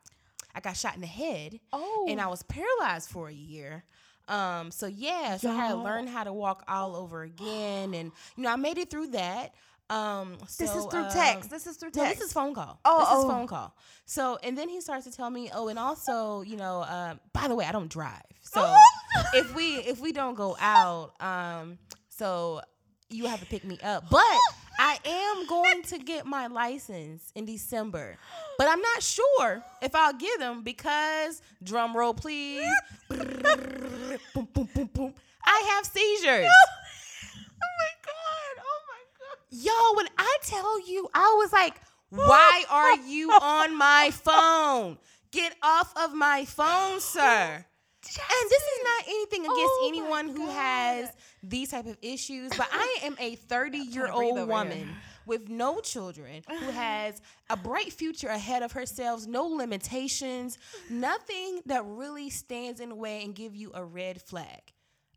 I 0.53 0.59
got 0.59 0.77
shot 0.77 0.93
in 0.93 1.01
the 1.01 1.07
head. 1.07 1.59
Oh 1.73 2.05
And 2.07 2.21
I 2.21 2.27
was 2.27 2.43
paralyzed 2.43 3.09
for 3.09 3.27
a 3.27 3.33
year. 3.33 3.83
Um, 4.27 4.71
so 4.71 4.87
yeah, 4.87 5.37
so 5.37 5.49
I 5.49 5.55
had 5.55 5.69
to 5.69 5.77
learn 5.77 6.05
how 6.05 6.23
to 6.23 6.33
walk 6.33 6.63
all 6.67 6.95
over 6.95 7.23
again. 7.23 7.93
And, 7.93 8.11
you 8.35 8.43
know, 8.43 8.49
I 8.49 8.55
made 8.55 8.77
it 8.77 8.89
through 8.89 9.07
that. 9.07 9.55
Um, 9.89 10.37
this 10.59 10.75
is 10.75 10.85
through 10.85 11.05
um, 11.05 11.11
text. 11.11 11.49
This 11.49 11.65
is 11.65 11.77
through 11.77 11.91
no, 11.95 12.03
text. 12.03 12.19
this 12.19 12.27
is 12.27 12.33
phone 12.33 12.53
call. 12.53 12.79
Oh, 12.83 12.99
this 12.99 13.07
is 13.07 13.23
oh. 13.23 13.29
phone 13.29 13.47
call. 13.47 13.73
So, 14.05 14.37
and 14.43 14.57
then 14.57 14.67
he 14.67 14.81
starts 14.81 15.05
to 15.05 15.11
tell 15.11 15.29
me, 15.29 15.49
oh, 15.53 15.69
and 15.69 15.79
also, 15.79 16.41
you 16.41 16.57
know, 16.57 16.83
um, 16.83 17.19
by 17.31 17.47
the 17.47 17.55
way, 17.55 17.65
I 17.65 17.71
don't 17.71 17.89
drive. 17.89 18.21
So, 18.41 18.61
Oh. 18.63 18.83
If 19.33 19.53
we 19.55 19.75
if 19.75 19.99
we 19.99 20.11
don't 20.11 20.35
go 20.35 20.55
out, 20.59 21.13
um, 21.21 21.77
so 22.09 22.61
you 23.09 23.25
have 23.27 23.39
to 23.39 23.45
pick 23.45 23.63
me 23.63 23.79
up. 23.83 24.09
But 24.09 24.37
I 24.79 24.99
am 25.05 25.47
going 25.47 25.81
to 25.83 25.97
get 25.97 26.25
my 26.25 26.47
license 26.47 27.31
in 27.35 27.45
December. 27.45 28.17
But 28.57 28.67
I'm 28.67 28.81
not 28.81 29.01
sure 29.01 29.63
if 29.81 29.95
I'll 29.95 30.13
get 30.13 30.39
them 30.39 30.63
because 30.63 31.41
drum 31.63 31.95
roll, 31.95 32.13
please. 32.13 32.67
boom, 33.09 34.47
boom, 34.53 34.69
boom, 34.73 34.89
boom. 34.93 35.13
I 35.43 35.63
have 35.75 35.85
seizures. 35.85 36.51
oh 36.51 37.73
my 37.79 37.93
god. 38.05 38.63
Oh 38.63 38.81
my 38.87 39.03
god. 39.17 39.37
Yo, 39.49 39.97
when 39.97 40.07
I 40.17 40.37
tell 40.43 40.87
you, 40.87 41.09
I 41.13 41.35
was 41.37 41.53
like, 41.53 41.75
why 42.09 42.63
are 42.69 42.97
you 42.97 43.31
on 43.31 43.77
my 43.77 44.11
phone? 44.11 44.97
Get 45.31 45.55
off 45.61 45.93
of 45.97 46.13
my 46.13 46.45
phone, 46.45 46.99
sir. 46.99 47.65
And 48.09 48.49
this 48.49 48.61
is 48.61 48.79
not 48.83 49.03
anything 49.07 49.41
against 49.41 49.57
Oh 49.59 49.85
anyone 49.87 50.29
who 50.29 50.47
has 50.49 51.09
these 51.43 51.71
type 51.71 51.85
of 51.85 51.97
issues, 52.01 52.51
but 52.57 52.67
I 52.71 52.99
am 53.03 53.15
a 53.19 53.35
30 53.35 53.77
year 53.77 54.07
old 54.09 54.47
woman 54.47 54.71
here. 54.77 54.87
with 55.25 55.49
no 55.49 55.79
children 55.81 56.41
who 56.49 56.55
has 56.71 57.21
a 57.49 57.57
bright 57.57 57.91
future 57.91 58.29
ahead 58.29 58.63
of 58.63 58.71
herself, 58.71 59.25
no 59.27 59.45
limitations, 59.45 60.57
nothing 60.89 61.61
that 61.65 61.83
really 61.85 62.29
stands 62.29 62.79
in 62.79 62.89
the 62.89 62.95
way 62.95 63.23
and 63.23 63.35
give 63.35 63.55
you 63.55 63.71
a 63.73 63.83
red 63.83 64.21
flag. 64.21 64.61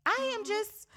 I 0.05 0.33
am 0.37 0.45
just 0.45 0.87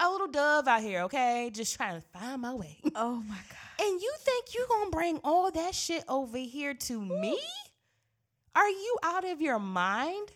a 0.00 0.08
little 0.10 0.28
dove 0.28 0.66
out 0.66 0.80
here, 0.82 1.02
okay? 1.02 1.50
Just 1.52 1.76
trying 1.76 2.00
to 2.00 2.06
find 2.18 2.42
my 2.42 2.54
way. 2.54 2.78
Oh 2.96 3.16
my 3.28 3.36
god. 3.36 3.86
And 3.86 4.00
you 4.00 4.12
think 4.18 4.54
you 4.54 4.64
gonna 4.68 4.90
bring 4.90 5.20
all 5.22 5.50
that 5.50 5.74
shit 5.74 6.04
over 6.08 6.38
here 6.38 6.74
to 6.74 7.00
me? 7.00 7.38
Are 8.54 8.68
you 8.68 8.96
out 9.02 9.24
of 9.26 9.40
your 9.40 9.58
mind? 9.58 10.32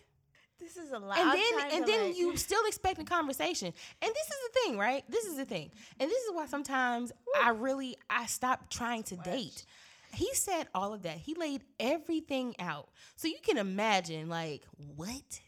This 0.59 0.77
is 0.77 0.91
a 0.91 0.99
lot. 0.99 1.17
And 1.17 1.31
then 1.31 1.53
and 1.73 1.85
then 1.85 2.07
like- 2.07 2.17
you 2.17 2.35
still 2.37 2.65
expect 2.67 2.99
a 2.99 3.03
conversation. 3.03 3.67
And 4.01 4.11
this 4.13 4.27
is 4.27 4.35
the 4.53 4.59
thing, 4.61 4.77
right? 4.77 5.03
This 5.09 5.25
is 5.25 5.37
the 5.37 5.45
thing. 5.45 5.71
And 5.99 6.09
this 6.09 6.23
is 6.23 6.31
why 6.33 6.45
sometimes 6.47 7.11
I 7.41 7.49
really 7.51 7.97
I 8.09 8.25
stop 8.25 8.69
trying 8.69 9.03
to 9.03 9.15
date. 9.17 9.65
He 10.13 10.29
said 10.33 10.67
all 10.73 10.93
of 10.93 11.03
that. 11.03 11.17
He 11.17 11.35
laid 11.35 11.63
everything 11.79 12.55
out. 12.59 12.89
So 13.17 13.27
you 13.27 13.37
can 13.43 13.57
imagine 13.57 14.29
like 14.29 14.63
what? 14.95 15.39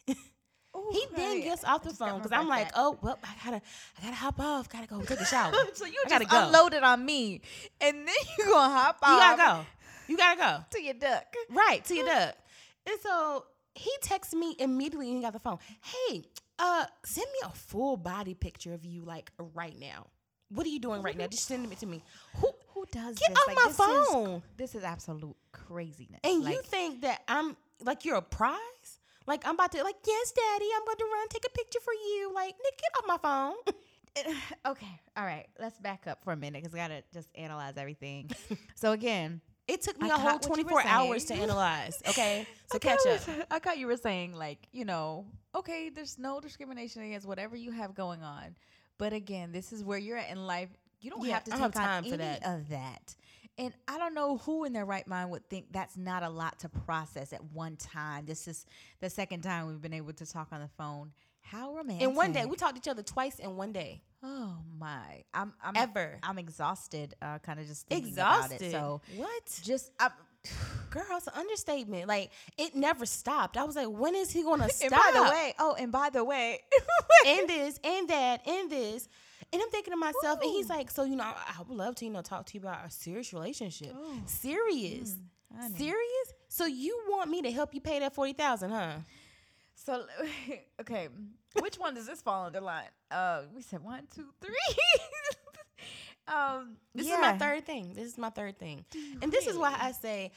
Ooh, 0.78 0.90
he 0.92 1.04
then 1.16 1.28
honey, 1.28 1.42
gets 1.42 1.64
off 1.64 1.82
the 1.84 1.94
phone 1.94 2.18
because 2.20 2.32
I'm 2.32 2.48
like, 2.48 2.66
back. 2.66 2.74
oh 2.76 2.98
well, 3.02 3.18
I 3.24 3.30
gotta, 3.44 3.62
I 3.98 4.02
gotta 4.04 4.16
hop 4.16 4.40
off, 4.40 4.70
gotta 4.70 4.86
go 4.86 5.02
take 5.02 5.20
a 5.20 5.26
shower. 5.26 5.52
so 5.74 5.86
you 5.86 5.94
I 6.06 6.10
just 6.10 6.10
gotta 6.10 6.26
go. 6.26 6.46
unloaded 6.46 6.84
on 6.84 7.04
me, 7.04 7.42
and 7.82 8.08
then 8.08 8.16
you 8.38 8.46
gonna 8.46 8.74
hop 8.74 9.00
You 9.02 9.08
off 9.14 9.38
gotta 9.38 9.64
go. 9.64 9.66
You 10.08 10.18
gotta 10.18 10.40
go. 10.40 10.66
to 10.72 10.82
your 10.84 10.94
duck. 10.94 11.26
Right, 11.50 11.84
to 11.86 11.96
your 11.96 12.06
duck. 12.06 12.36
And 12.86 13.00
so 13.02 13.46
he 13.80 13.92
texts 14.02 14.34
me 14.34 14.56
immediately 14.60 15.08
when 15.08 15.16
he 15.16 15.22
got 15.22 15.34
the 15.34 15.40
phone. 15.40 15.58
Hey, 15.82 16.24
uh, 16.60 16.86
send 17.06 17.28
me 17.32 17.40
a 17.46 17.50
full 17.50 17.96
body 17.96 18.34
picture 18.34 18.74
of 18.74 18.86
you 18.86 19.04
like 19.04 19.32
right 19.56 19.78
now. 19.80 20.08
What 20.50 20.66
are 20.66 20.70
you 20.70 20.80
doing 20.80 21.02
right 21.02 21.18
now? 21.18 21.28
Just 21.28 21.46
send 21.46 21.72
it 21.72 21.80
to 21.80 21.86
me. 21.86 22.04
Who 22.36 22.52
Who 22.74 22.86
does 22.92 23.18
get 23.18 23.30
this? 23.30 23.38
off 23.38 23.48
Like, 23.48 23.56
my 23.56 23.68
this 23.68 23.78
phone? 23.78 24.36
Is, 24.36 24.42
this 24.58 24.76
is 24.76 24.84
absolute 24.84 25.38
craziness. 25.54 26.20
and 26.24 26.44
like, 26.44 26.56
you 26.56 26.62
think 26.64 27.02
that 27.02 27.22
I'm 27.28 27.56
like 27.82 28.04
you're 28.04 28.18
a 28.18 28.22
prize? 28.22 29.00
Like 29.26 29.48
I'm 29.48 29.56
about 29.56 29.72
to 29.74 29.84
like, 29.84 29.96
yes, 30.06 30.32
daddy, 30.32 30.66
I'm 30.76 30.86
going 30.86 30.98
to 30.98 31.06
run 31.14 31.28
take 31.30 31.46
a 31.46 31.50
picture 31.50 31.80
for 31.84 31.94
you. 31.94 32.32
Like, 32.36 32.56
Nick, 32.62 32.82
get 32.82 32.92
off 32.98 33.08
my 33.08 33.18
phone. 33.18 34.36
okay, 34.72 35.00
all 35.16 35.24
right. 35.24 35.46
Let's 35.60 35.78
back 35.80 36.08
up 36.08 36.24
for 36.24 36.34
a 36.34 36.36
minute 36.36 36.64
because 36.64 36.76
I 36.76 36.80
gotta 36.80 37.04
just 37.14 37.30
analyze 37.36 37.78
everything. 37.78 38.32
so 38.76 38.92
again, 38.92 39.40
It 39.70 39.82
took 39.82 40.02
me 40.02 40.10
I 40.10 40.16
a 40.16 40.18
whole 40.18 40.32
caught 40.40 40.50
what 40.50 40.58
you 40.58 40.66
were 40.66 40.82
24 40.82 40.88
hours 40.92 41.26
to 41.26 41.36
analyze. 41.36 42.02
Okay, 42.10 42.48
so 42.72 42.80
catch 42.80 43.06
up. 43.06 43.22
I 43.52 43.60
thought 43.60 43.78
you 43.78 43.88
were 43.88 43.98
saying 43.98 44.34
like, 44.34 44.68
you 44.72 44.84
know, 44.86 45.26
okay, 45.56 45.90
there's 45.90 46.18
no 46.18 46.40
discrimination 46.40 47.04
against 47.04 47.28
whatever 47.28 47.56
you 47.56 47.72
have 47.72 47.94
going 47.94 48.24
on, 48.24 48.56
but 48.98 49.14
again, 49.14 49.52
this 49.52 49.72
is 49.72 49.84
where 49.84 49.98
you're 49.98 50.18
at 50.18 50.30
in 50.30 50.46
life. 50.48 50.70
You 51.02 51.12
don't 51.12 51.26
Yeah, 51.26 51.36
have 51.36 51.44
to 51.46 51.52
take 51.52 51.60
have 51.60 51.76
on 51.76 51.82
time 51.84 52.04
for 52.04 52.16
any 52.16 52.18
that. 52.18 52.46
of 52.46 52.70
that. 52.70 53.16
And 53.58 53.74
I 53.88 53.98
don't 53.98 54.14
know 54.14 54.38
who 54.38 54.64
in 54.64 54.74
their 54.74 54.86
right 54.86 55.06
mind 55.06 55.32
would 55.32 55.48
think 55.50 55.66
that's 55.72 55.98
not 55.98 56.24
a 56.24 56.30
lot 56.30 56.60
to 56.60 56.70
process 56.70 57.34
at 57.34 57.44
one 57.52 57.76
time. 57.76 58.26
This 58.26 58.48
is 58.48 58.66
the 59.02 59.10
second 59.10 59.42
time 59.42 59.68
we've 59.68 59.82
been 59.82 59.94
able 59.94 60.14
to 60.14 60.26
talk 60.26 60.48
on 60.52 60.62
the 60.62 60.70
phone. 60.78 61.12
How 61.42 61.74
romantic! 61.74 62.08
In 62.08 62.16
one 62.16 62.32
day, 62.32 62.46
we 62.46 62.56
talked 62.56 62.76
to 62.76 62.80
each 62.80 62.88
other 62.88 63.04
twice 63.04 63.40
in 63.40 63.56
one 63.58 63.72
day. 63.72 64.02
Oh 64.24 64.58
my, 64.78 65.24
I'm, 65.34 65.54
I'm 65.64 65.76
Ever. 65.76 66.18
I'm 66.24 66.38
exhausted. 66.38 67.16
Uh, 67.22 67.40
kind 67.40 67.60
of 67.60 67.68
just 67.68 67.88
thinking 67.88 68.10
Exhausted. 68.10 68.62
it. 68.62 68.72
So 68.72 69.02
what? 69.16 69.60
just 69.64 69.92
I'm, 70.00 70.12
Girl, 70.90 71.04
it's 71.12 71.28
an 71.28 71.34
understatement. 71.36 72.08
Like 72.08 72.32
it 72.58 72.76
never 72.76 73.06
stopped. 73.06 73.58
I 73.58 73.64
was 73.64 73.76
like, 73.76 73.88
when 73.90 74.16
is 74.16 74.32
he 74.32 74.44
gonna 74.44 74.70
stop? 74.70 74.92
and 74.92 74.92
by 74.92 75.12
the 75.14 75.24
way, 75.24 75.54
oh, 75.60 75.76
and 75.80 75.92
by 75.92 76.10
the 76.10 76.24
way, 76.24 76.60
and 77.28 77.48
this, 77.50 77.80
and 77.84 78.08
that, 78.10 78.48
and 78.48 78.70
this. 78.72 79.08
And 79.52 79.62
I'm 79.62 79.70
thinking 79.70 79.92
to 79.94 79.98
myself, 79.98 80.40
and 80.44 80.52
he's 80.52 80.70
like, 80.70 80.92
so 80.92 81.04
you 81.04 81.16
know, 81.16 81.24
I, 81.24 81.34
I 81.58 81.62
would 81.68 81.76
love 81.76 81.96
to, 81.96 82.06
you 82.06 82.12
know, 82.12 82.22
talk 82.22 82.46
to 82.48 82.54
you 82.54 82.60
about 82.62 82.86
a 82.86 82.92
serious 82.92 83.34
relationship. 83.34 83.94
Oh. 83.96 84.22
Serious. 84.28 85.16
honey. 85.60 85.76
Serious? 85.76 86.34
So 86.50 86.66
you 86.66 87.00
want 87.10 87.30
me 87.32 87.42
to 87.42 87.52
help 87.52 87.74
you 87.74 87.82
pay 87.82 88.00
that 88.00 88.14
forty 88.14 88.34
thousand, 88.34 88.72
huh? 88.72 88.98
So 89.76 90.06
okay, 90.82 91.08
which 91.60 91.78
one 91.78 91.96
does 91.96 92.08
this 92.08 92.22
fall 92.22 92.46
under 92.46 92.62
line? 92.62 92.86
Uh, 93.10 93.44
we 93.56 93.62
said 93.62 93.84
one, 93.84 94.08
two, 94.14 94.26
three. 94.42 94.84
um, 96.34 96.78
This 96.94 97.08
yeah. 97.08 97.16
is 97.16 97.22
my 97.22 97.38
third 97.38 97.66
thing. 97.66 97.94
This 97.94 98.06
is 98.06 98.18
my 98.18 98.30
third 98.30 98.60
thing. 98.60 98.86
And 99.22 99.32
this 99.32 99.48
is 99.48 99.58
why 99.58 99.76
I 99.80 99.92
say 99.92 100.32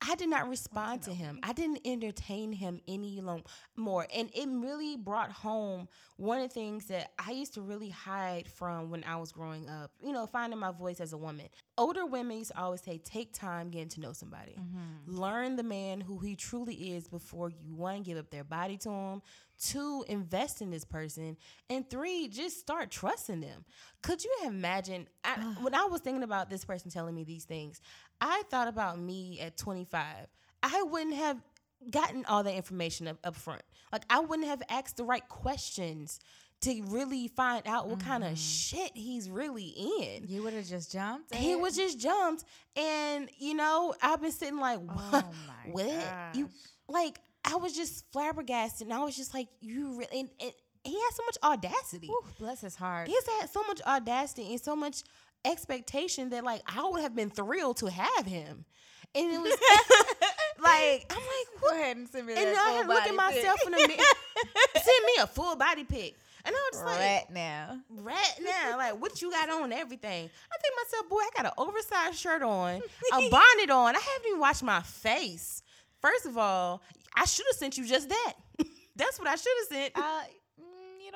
I 0.00 0.14
did 0.14 0.28
not 0.28 0.48
respond 0.48 1.02
to 1.02 1.12
him. 1.12 1.40
I 1.42 1.52
didn't 1.52 1.80
entertain 1.84 2.52
him 2.52 2.80
any 2.86 3.20
long 3.20 3.42
more. 3.76 4.06
And 4.14 4.30
it 4.34 4.48
really 4.48 4.96
brought 4.96 5.32
home 5.32 5.88
one 6.16 6.40
of 6.40 6.48
the 6.48 6.54
things 6.54 6.86
that 6.86 7.12
I 7.18 7.32
used 7.32 7.54
to 7.54 7.60
really 7.60 7.90
hide 7.90 8.48
from 8.48 8.90
when 8.90 9.04
I 9.04 9.16
was 9.16 9.32
growing 9.32 9.68
up, 9.68 9.90
you 10.00 10.12
know, 10.12 10.26
finding 10.26 10.58
my 10.58 10.72
voice 10.72 11.00
as 11.00 11.12
a 11.12 11.18
woman. 11.18 11.46
Older 11.76 12.06
women 12.06 12.38
used 12.38 12.52
to 12.52 12.60
always 12.60 12.82
say, 12.82 12.98
take 12.98 13.32
time 13.32 13.70
getting 13.70 13.88
to 13.90 14.00
know 14.00 14.12
somebody. 14.12 14.56
Mm-hmm. 14.58 15.16
Learn 15.16 15.56
the 15.56 15.62
man 15.62 16.00
who 16.00 16.18
he 16.18 16.36
truly 16.36 16.74
is 16.74 17.08
before 17.08 17.50
you 17.50 17.74
one, 17.74 18.02
give 18.02 18.18
up 18.18 18.30
their 18.30 18.44
body 18.44 18.76
to 18.78 18.90
him, 18.90 19.22
two, 19.60 20.04
invest 20.08 20.62
in 20.62 20.70
this 20.70 20.84
person, 20.84 21.36
and 21.68 21.88
three, 21.90 22.28
just 22.28 22.58
start 22.58 22.90
trusting 22.90 23.40
them. 23.40 23.64
Could 24.02 24.22
you 24.24 24.32
imagine? 24.44 25.08
I, 25.24 25.34
when 25.60 25.74
I 25.74 25.84
was 25.84 26.00
thinking 26.00 26.22
about 26.22 26.50
this 26.50 26.64
person 26.64 26.90
telling 26.90 27.14
me 27.14 27.24
these 27.24 27.44
things, 27.44 27.80
I 28.20 28.42
thought 28.50 28.68
about 28.68 28.98
me 28.98 29.40
at 29.40 29.56
25. 29.56 30.04
I 30.62 30.82
wouldn't 30.82 31.14
have 31.14 31.38
gotten 31.90 32.24
all 32.26 32.42
that 32.42 32.54
information 32.54 33.08
up, 33.08 33.18
up 33.24 33.36
front. 33.36 33.62
Like, 33.92 34.02
I 34.10 34.20
wouldn't 34.20 34.48
have 34.48 34.62
asked 34.68 34.96
the 34.96 35.04
right 35.04 35.26
questions 35.28 36.18
to 36.62 36.82
really 36.88 37.28
find 37.28 37.62
out 37.66 37.88
what 37.88 38.00
kind 38.00 38.24
of 38.24 38.30
mm-hmm. 38.30 38.36
shit 38.36 38.90
he's 38.94 39.30
really 39.30 39.66
in. 40.00 40.26
You 40.28 40.42
would 40.42 40.52
have 40.54 40.66
just 40.66 40.90
jumped. 40.90 41.34
He 41.34 41.54
was 41.54 41.76
just 41.76 42.00
jumped, 42.00 42.44
and 42.76 43.30
you 43.38 43.54
know, 43.54 43.94
I've 44.02 44.20
been 44.20 44.32
sitting 44.32 44.58
like, 44.58 44.78
oh 44.78 44.92
what? 45.10 45.24
Oh 45.24 45.32
my 45.46 45.70
what? 45.70 46.34
You 46.34 46.48
like? 46.88 47.20
I 47.44 47.56
was 47.56 47.74
just 47.74 48.10
flabbergasted, 48.12 48.88
and 48.88 48.94
I 48.94 49.04
was 49.04 49.16
just 49.16 49.34
like, 49.34 49.48
you 49.60 49.98
really? 49.98 50.20
And, 50.20 50.30
and 50.40 50.52
he 50.84 50.94
has 50.94 51.14
so 51.14 51.22
much 51.24 51.36
audacity. 51.44 52.08
Whew, 52.08 52.24
bless 52.38 52.60
his 52.60 52.74
heart. 52.74 53.08
He's 53.08 53.26
had 53.40 53.50
so 53.50 53.62
much 53.64 53.80
audacity 53.86 54.50
and 54.50 54.60
so 54.60 54.74
much 54.74 55.02
expectation 55.44 56.30
that 56.30 56.44
like 56.44 56.62
I 56.66 56.88
would 56.88 57.02
have 57.02 57.14
been 57.14 57.30
thrilled 57.30 57.78
to 57.78 57.86
have 57.86 58.26
him. 58.26 58.64
And 59.14 59.32
it 59.32 59.38
was 59.40 59.52
like, 60.62 61.06
I'm 61.10 61.16
like, 61.16 61.60
go 61.62 61.70
ahead 61.74 61.96
and 61.96 62.08
send 62.08 62.26
me 62.26 62.34
that. 62.34 62.46
and 62.46 62.56
I 62.56 62.70
had 62.72 62.86
look 62.88 63.06
at 63.06 63.14
myself 63.14 63.58
in 63.66 63.72
the 63.72 63.78
mirror. 63.78 63.96
Send 64.74 65.06
me 65.06 65.12
a 65.22 65.26
full 65.26 65.56
body 65.56 65.84
pic. 65.84 66.14
And 66.44 66.54
I 66.54 66.68
was 66.70 66.80
just 66.80 66.84
like, 66.84 66.98
right 66.98 67.24
now. 67.30 67.80
right 67.90 68.32
now, 68.42 68.76
like 68.76 69.00
what 69.00 69.20
you 69.20 69.30
got 69.30 69.50
on 69.50 69.72
everything. 69.72 70.28
I 70.28 70.56
think 70.60 70.74
myself, 70.84 71.08
boy, 71.08 71.16
I 71.18 71.30
got 71.36 71.46
an 71.46 71.52
oversized 71.58 72.18
shirt 72.18 72.42
on, 72.42 72.80
a 73.12 73.28
bonnet 73.30 73.70
on. 73.70 73.96
I 73.96 73.98
haven't 73.98 74.28
even 74.28 74.40
washed 74.40 74.62
my 74.62 74.80
face. 74.82 75.62
First 76.00 76.26
of 76.26 76.38
all, 76.38 76.82
I 77.16 77.24
should 77.24 77.46
have 77.50 77.56
sent 77.56 77.76
you 77.76 77.86
just 77.86 78.08
that. 78.08 78.34
That's 78.94 79.18
what 79.18 79.28
I 79.28 79.36
should 79.36 79.52
have 79.60 79.78
sent. 79.78 79.92
Uh, 79.96 80.20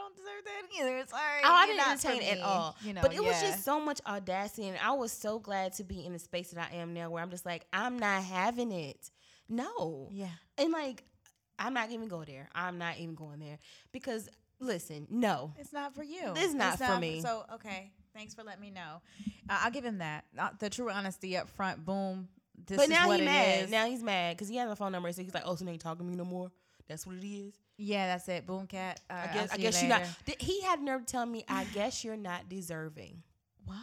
don't 0.02 0.16
deserve 0.16 0.44
that 0.44 0.80
either. 0.80 1.06
Sorry. 1.08 1.40
Oh, 1.44 1.52
I 1.52 1.66
didn't 1.66 1.88
entertain 1.88 2.38
at 2.38 2.44
all. 2.44 2.76
You 2.84 2.94
know, 2.94 3.02
but 3.02 3.14
it 3.14 3.22
was 3.22 3.40
just 3.40 3.64
so 3.64 3.80
much 3.80 4.00
audacity, 4.06 4.68
and 4.68 4.78
I 4.82 4.92
was 4.92 5.12
so 5.12 5.38
glad 5.38 5.72
to 5.74 5.84
be 5.84 6.04
in 6.04 6.12
the 6.12 6.18
space 6.18 6.50
that 6.50 6.70
I 6.72 6.76
am 6.76 6.94
now, 6.94 7.10
where 7.10 7.22
I'm 7.22 7.30
just 7.30 7.46
like, 7.46 7.66
I'm 7.72 7.98
not 7.98 8.22
having 8.22 8.72
it. 8.72 9.10
No, 9.48 10.08
yeah. 10.12 10.28
and 10.56 10.72
like, 10.72 11.04
I'm 11.58 11.74
not 11.74 11.90
even 11.90 12.08
go 12.08 12.24
there. 12.24 12.48
I'm 12.54 12.78
not 12.78 12.98
even 12.98 13.14
going 13.14 13.40
there 13.40 13.58
because 13.92 14.28
listen, 14.60 15.06
no, 15.10 15.52
It's 15.58 15.72
not 15.72 15.94
for 15.94 16.02
you. 16.02 16.32
It's 16.36 16.54
not 16.54 16.78
for 16.78 16.98
me. 16.98 17.20
So 17.20 17.44
okay, 17.54 17.90
thanks 18.14 18.34
for 18.34 18.42
letting 18.42 18.62
me 18.62 18.70
know. 18.70 19.02
Uh, 19.48 19.58
I'll 19.62 19.70
give 19.70 19.84
him 19.84 19.98
that. 19.98 20.24
Uh, 20.38 20.50
the 20.58 20.70
true 20.70 20.90
honesty 20.90 21.36
up 21.36 21.48
front. 21.48 21.84
Boom. 21.84 22.28
This 22.66 22.76
but 22.76 22.84
is 22.84 22.90
now 22.90 23.08
what 23.08 23.18
he's 23.18 23.26
mad. 23.26 23.64
is. 23.64 23.70
Now 23.70 23.86
he's 23.86 24.02
mad 24.02 24.36
because 24.36 24.48
he 24.48 24.56
has 24.56 24.70
a 24.70 24.76
phone 24.76 24.92
number, 24.92 25.12
so 25.12 25.22
he's 25.22 25.34
like, 25.34 25.42
oh, 25.46 25.56
so 25.56 25.64
they 25.64 25.72
ain't 25.72 25.80
talking 25.80 26.06
to 26.06 26.10
me 26.10 26.16
no 26.16 26.24
more. 26.24 26.50
That's 26.88 27.06
what 27.06 27.16
it 27.16 27.26
is. 27.26 27.54
yeah, 27.78 28.06
that's 28.08 28.28
it. 28.28 28.46
Boom, 28.46 28.66
cat. 28.66 29.00
Uh, 29.08 29.14
I 29.14 29.32
guess. 29.34 29.52
I 29.52 29.56
see 29.56 29.62
guess 29.62 29.82
you 29.82 29.88
you're 29.88 29.98
not. 29.98 30.08
Th- 30.26 30.38
He 30.40 30.60
had 30.62 30.80
nerve 30.80 31.06
to 31.06 31.12
tell 31.12 31.26
me, 31.26 31.44
I 31.48 31.64
guess 31.64 32.04
you're 32.04 32.16
not 32.16 32.48
deserving 32.48 33.22
What? 33.64 33.78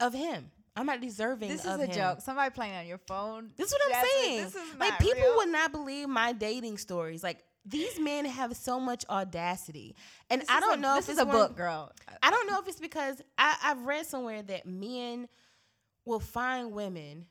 of 0.00 0.12
him. 0.14 0.50
I'm 0.76 0.86
not 0.86 1.00
deserving. 1.00 1.48
This 1.48 1.64
is 1.64 1.78
a 1.80 1.84
him. 1.86 1.90
joke. 1.92 2.20
Somebody 2.20 2.50
playing 2.54 2.74
on 2.76 2.86
your 2.86 2.98
phone. 2.98 3.50
This 3.56 3.68
is 3.68 3.72
what 3.74 3.96
I'm 3.96 4.06
saying. 4.06 4.44
This 4.44 4.54
is 4.54 4.74
like 4.78 4.98
people 4.98 5.22
real. 5.22 5.36
would 5.36 5.48
not 5.48 5.72
believe 5.72 6.08
my 6.08 6.32
dating 6.32 6.78
stories. 6.78 7.22
Like 7.22 7.42
these 7.66 7.98
men 7.98 8.24
have 8.24 8.56
so 8.56 8.78
much 8.80 9.04
audacity, 9.10 9.94
and 10.30 10.40
This 10.42 10.48
I 10.50 10.60
don't 10.60 10.78
a- 10.78 10.80
know 10.80 10.94
This 10.96 11.08
if 11.08 11.14
is 11.14 11.18
a 11.18 11.24
one- 11.26 11.36
book, 11.36 11.56
girl. 11.56 11.90
I 12.22 12.30
don't 12.30 12.46
know 12.48 12.58
if 12.60 12.68
it's 12.68 12.80
because 12.80 13.20
I, 13.36 13.56
I've 13.64 13.82
read 13.84 14.06
somewhere 14.06 14.42
that 14.42 14.64
men 14.66 15.28
will 16.06 16.20
find 16.20 16.72
women 16.72 17.26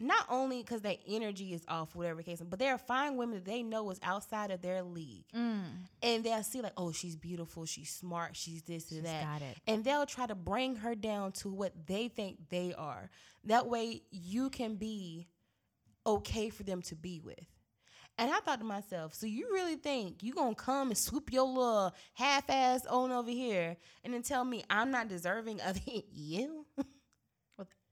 not 0.00 0.24
only 0.28 0.62
because 0.62 0.80
their 0.82 0.96
energy 1.08 1.52
is 1.52 1.64
off, 1.68 1.94
whatever 1.96 2.22
case, 2.22 2.40
but 2.40 2.58
they 2.58 2.68
are 2.68 2.78
find 2.78 3.16
women 3.18 3.36
that 3.36 3.44
they 3.44 3.62
know 3.62 3.90
is 3.90 3.98
outside 4.02 4.50
of 4.50 4.62
their 4.62 4.82
league, 4.82 5.24
Mm, 5.34 5.64
and 6.02 6.22
they'll 6.24 6.42
see 6.42 6.60
like, 6.60 6.72
oh, 6.76 6.92
she's 6.92 7.16
beautiful, 7.16 7.64
she's 7.66 7.90
smart, 7.90 8.36
she's 8.36 8.62
this 8.62 8.90
and 8.92 9.04
that, 9.04 9.24
got 9.24 9.42
it. 9.42 9.56
and 9.66 9.84
they'll 9.84 10.06
try 10.06 10.26
to 10.26 10.34
bring 10.34 10.76
her 10.76 10.94
down 10.94 11.32
to 11.32 11.48
what 11.50 11.72
they 11.86 12.08
think 12.08 12.48
they 12.50 12.72
are. 12.76 13.10
That 13.44 13.66
way, 13.66 14.02
you 14.10 14.50
can 14.50 14.76
be 14.76 15.26
okay 16.06 16.48
for 16.50 16.62
them 16.62 16.82
to 16.82 16.94
be 16.94 17.20
with. 17.20 17.38
And 18.20 18.32
I 18.32 18.38
thought 18.40 18.58
to 18.58 18.64
myself, 18.64 19.14
so 19.14 19.26
you 19.26 19.48
really 19.52 19.76
think 19.76 20.22
you 20.24 20.32
gonna 20.34 20.54
come 20.54 20.88
and 20.88 20.98
swoop 20.98 21.32
your 21.32 21.44
little 21.46 21.94
half 22.14 22.50
ass 22.50 22.84
on 22.86 23.12
over 23.12 23.30
here 23.30 23.76
and 24.02 24.12
then 24.12 24.22
tell 24.22 24.44
me 24.44 24.64
I'm 24.68 24.90
not 24.90 25.06
deserving 25.08 25.60
of 25.60 25.78
you? 26.12 26.66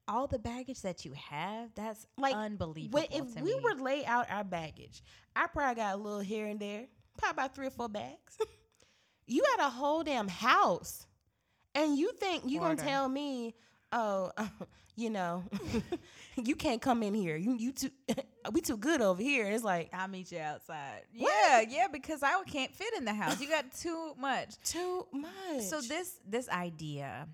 All 0.08 0.26
the 0.28 0.38
baggage 0.38 0.82
that 0.82 1.04
you 1.04 1.12
have, 1.14 1.70
that's 1.74 2.06
Like, 2.16 2.34
unbelievable. 2.34 3.00
But 3.00 3.08
if 3.16 3.34
we 3.40 3.54
me. 3.54 3.60
were 3.60 3.74
lay 3.74 4.04
out 4.06 4.26
our 4.30 4.44
baggage, 4.44 5.02
I 5.34 5.46
probably 5.48 5.74
got 5.74 5.94
a 5.94 5.96
little 5.96 6.20
here 6.20 6.46
and 6.46 6.60
there, 6.60 6.86
probably 7.18 7.32
about 7.32 7.54
three 7.54 7.66
or 7.66 7.70
four 7.70 7.88
bags. 7.88 8.38
you 9.26 9.42
got 9.56 9.66
a 9.66 9.70
whole 9.70 10.04
damn 10.04 10.28
house, 10.28 11.06
and 11.74 11.98
you 11.98 12.12
think 12.12 12.44
you 12.46 12.60
Order. 12.60 12.76
gonna 12.76 12.88
tell 12.88 13.08
me, 13.08 13.54
oh, 13.92 14.30
you 14.96 15.10
know, 15.10 15.44
you 16.36 16.54
can't 16.54 16.80
come 16.80 17.02
in 17.02 17.12
here. 17.12 17.36
You 17.36 17.56
you 17.56 17.72
too, 17.72 17.90
we 18.52 18.60
too 18.60 18.76
good 18.76 19.00
over 19.00 19.20
here. 19.20 19.46
It's 19.46 19.64
like 19.64 19.90
I'll 19.92 20.06
meet 20.08 20.30
you 20.30 20.38
outside. 20.38 21.02
What? 21.18 21.32
Yeah, 21.32 21.64
yeah, 21.68 21.86
because 21.92 22.22
I 22.22 22.40
can't 22.46 22.72
fit 22.72 22.94
in 22.96 23.04
the 23.04 23.12
house. 23.14 23.40
You 23.40 23.48
got 23.48 23.72
too 23.74 24.14
much. 24.18 24.56
too 24.64 25.06
much. 25.12 25.62
So 25.62 25.80
this 25.80 26.20
this 26.26 26.48
idea, 26.48 27.26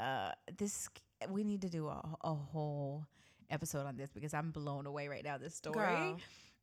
uh, 0.00 0.32
this 0.58 0.88
we 1.28 1.44
need 1.44 1.62
to 1.62 1.68
do 1.68 1.88
a, 1.88 2.02
a 2.22 2.34
whole 2.34 3.06
episode 3.50 3.86
on 3.86 3.96
this 3.96 4.10
because 4.12 4.34
I'm 4.34 4.50
blown 4.50 4.86
away 4.86 5.08
right 5.08 5.24
now. 5.24 5.38
This 5.38 5.54
story. 5.54 5.76
Girl. 5.76 6.16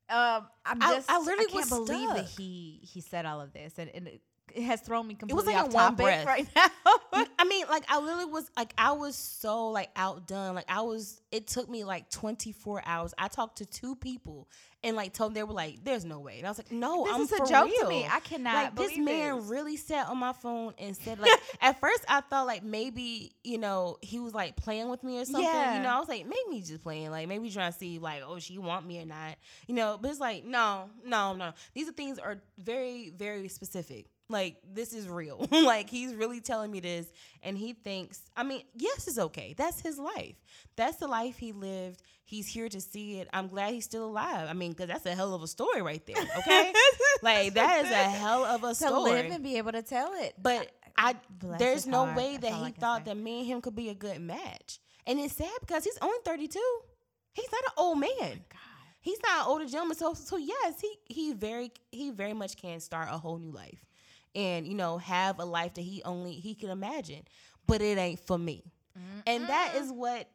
Um, 0.09 0.47
I'm 0.65 0.81
just 0.81 1.09
I 1.09 1.15
I, 1.15 1.19
literally 1.19 1.45
can't 1.45 1.69
was 1.71 1.87
believe 1.87 2.09
that 2.09 2.25
he 2.25 2.79
he 2.83 2.99
said 2.99 3.25
all 3.25 3.39
of 3.39 3.53
this 3.53 3.79
and, 3.79 3.89
and 3.95 4.07
it, 4.07 4.21
it 4.55 4.63
has 4.63 4.81
thrown 4.81 5.07
me 5.07 5.13
was 5.15 5.19
completely 5.19 5.53
like 5.53 5.63
off 5.63 5.67
in 5.67 5.73
one 5.73 5.83
topic 5.91 6.05
breath. 6.05 6.25
right 6.25 6.47
now. 6.55 7.27
I 7.39 7.45
mean, 7.45 7.65
like 7.69 7.83
I 7.89 7.99
literally 7.99 8.25
was 8.25 8.49
like 8.57 8.73
I 8.77 8.91
was 8.93 9.15
so 9.15 9.69
like 9.69 9.89
outdone. 9.95 10.55
Like 10.55 10.65
I 10.69 10.81
was. 10.81 11.19
It 11.31 11.47
took 11.47 11.67
me 11.67 11.83
like 11.83 12.09
24 12.11 12.83
hours. 12.85 13.13
I 13.17 13.27
talked 13.27 13.57
to 13.57 13.65
two 13.65 13.95
people 13.95 14.47
and 14.83 14.95
like 14.95 15.13
told 15.13 15.29
them 15.31 15.33
they 15.35 15.43
were 15.43 15.53
like, 15.53 15.83
"There's 15.83 16.05
no 16.05 16.19
way." 16.19 16.37
And 16.37 16.45
I 16.45 16.49
was 16.51 16.59
like, 16.59 16.71
"No, 16.71 17.05
this 17.05 17.13
I'm 17.15 17.21
is 17.21 17.31
a 17.31 17.37
joke 17.39 17.65
real. 17.71 17.81
to 17.81 17.87
me. 17.89 18.05
I 18.09 18.19
cannot 18.19 18.53
like 18.55 18.75
this 18.75 18.97
man 18.97 19.37
this. 19.37 19.45
really 19.45 19.77
sat 19.77 20.07
on 20.09 20.17
my 20.19 20.33
phone 20.33 20.73
and 20.77 20.95
said 20.95 21.19
like 21.19 21.31
at 21.61 21.79
first 21.79 22.03
I 22.07 22.21
thought 22.21 22.45
like 22.45 22.63
maybe 22.63 23.31
you 23.43 23.57
know 23.57 23.97
he 24.01 24.19
was 24.19 24.33
like 24.35 24.55
playing 24.55 24.89
with 24.89 25.03
me 25.03 25.19
or 25.19 25.25
something 25.25 25.43
Yeah. 25.43 25.77
you 25.77 25.83
know 25.83 25.89
I 25.89 25.99
was 25.99 26.07
like 26.09 26.25
maybe 26.25 26.57
he's 26.57 26.69
just 26.69 26.83
playing 26.83 27.09
like 27.11 27.27
maybe 27.27 27.49
trying 27.49 27.71
to 27.71 27.77
see 27.77 27.97
like 27.97 28.21
oh 28.27 28.37
she 28.39 28.57
want 28.59 28.85
me 28.85 29.01
or 29.01 29.05
not 29.05 29.37
you 29.67 29.73
know 29.75 29.97
but 29.99 30.11
it's 30.11 30.19
like 30.19 30.43
no 30.45 30.89
no 31.05 31.33
no 31.33 31.53
these 31.73 31.87
are 31.89 31.93
things 31.93 32.19
are 32.19 32.41
very 32.59 33.11
very 33.17 33.47
specific 33.47 34.05
like 34.29 34.57
this 34.73 34.93
is 34.93 35.07
real 35.07 35.45
like 35.51 35.89
he's 35.89 36.13
really 36.15 36.39
telling 36.39 36.71
me 36.71 36.79
this 36.79 37.05
and 37.43 37.57
he 37.57 37.73
thinks 37.73 38.21
I 38.35 38.43
mean 38.43 38.63
yes 38.75 39.07
it's 39.07 39.17
okay 39.19 39.53
that's 39.57 39.79
his 39.81 39.99
life 39.99 40.35
that's 40.75 40.97
the 40.97 41.07
life 41.07 41.37
he 41.37 41.51
lived 41.51 42.01
he's 42.23 42.47
here 42.47 42.69
to 42.69 42.79
see 42.81 43.19
it 43.19 43.27
I'm 43.33 43.47
glad 43.47 43.73
he's 43.73 43.85
still 43.85 44.05
alive 44.05 44.47
I 44.49 44.53
mean 44.53 44.71
because 44.71 44.87
that's 44.87 45.05
a 45.05 45.13
hell 45.13 45.33
of 45.33 45.43
a 45.43 45.47
story 45.47 45.81
right 45.81 46.03
there 46.05 46.23
okay 46.39 46.73
like 47.21 47.53
that 47.55 47.85
is 47.85 47.91
a 47.91 47.95
hell 47.95 48.45
of 48.45 48.63
a 48.63 48.69
to 48.69 48.75
story 48.75 48.93
To 48.93 48.99
live 49.23 49.31
and 49.31 49.43
be 49.43 49.57
able 49.57 49.73
to 49.73 49.81
tell 49.83 50.13
it. 50.15 50.33
but 50.41 50.71
I 50.97 51.15
Bless 51.29 51.59
there's 51.59 51.87
no 51.87 52.05
heart. 52.05 52.17
way 52.17 52.37
that 52.37 52.53
he 52.53 52.71
can 52.71 52.73
thought 52.73 53.05
that 53.05 53.17
me 53.17 53.39
and 53.39 53.47
him 53.47 53.61
could 53.61 53.75
be 53.75 53.89
a 53.89 53.95
good 53.95 54.21
match. 54.21 54.79
And 55.07 55.19
it's 55.19 55.35
sad 55.35 55.49
because 55.59 55.83
he's 55.83 55.97
only 56.01 56.17
32. 56.23 56.59
He's 57.33 57.51
not 57.51 57.63
an 57.63 57.71
old 57.77 57.99
man. 57.99 58.11
Oh 58.21 58.27
God. 58.29 58.59
He's 59.01 59.17
not 59.23 59.39
an 59.41 59.45
older 59.47 59.65
gentleman. 59.65 59.97
So 59.97 60.13
so 60.13 60.37
yes, 60.37 60.79
he 60.79 60.95
he 61.07 61.33
very 61.33 61.71
he 61.91 62.11
very 62.11 62.33
much 62.33 62.55
can 62.57 62.79
start 62.79 63.09
a 63.11 63.17
whole 63.17 63.37
new 63.39 63.49
life. 63.51 63.83
And 64.35 64.65
you 64.67 64.73
know, 64.75 64.97
have 64.97 65.39
a 65.39 65.45
life 65.45 65.75
that 65.75 65.81
he 65.81 66.01
only 66.03 66.33
he 66.33 66.55
can 66.55 66.69
imagine. 66.69 67.23
But 67.67 67.81
it 67.81 67.97
ain't 67.97 68.19
for 68.19 68.37
me. 68.37 68.63
And 69.25 69.47
that 69.47 69.73
is 69.77 69.91
what 69.91 70.27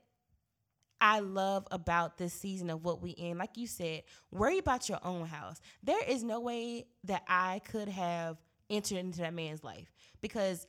I 1.00 1.20
love 1.20 1.66
about 1.70 2.18
this 2.18 2.32
season 2.32 2.70
of 2.70 2.84
what 2.84 3.00
we 3.02 3.11
in. 3.11 3.38
Like 3.38 3.56
you 3.56 3.66
said, 3.66 4.02
worry 4.30 4.58
about 4.58 4.88
your 4.88 4.98
own 5.04 5.26
house. 5.26 5.61
There 5.82 6.02
is 6.08 6.24
no 6.24 6.40
way 6.40 6.87
that 7.04 7.22
I 7.28 7.61
could 7.70 7.88
have 7.88 8.38
entered 8.70 8.98
into 8.98 9.20
that 9.20 9.34
man's 9.34 9.62
life 9.62 9.92
because 10.20 10.66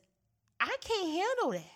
I 0.60 0.76
can't 0.80 1.10
handle 1.10 1.52
that. 1.52 1.72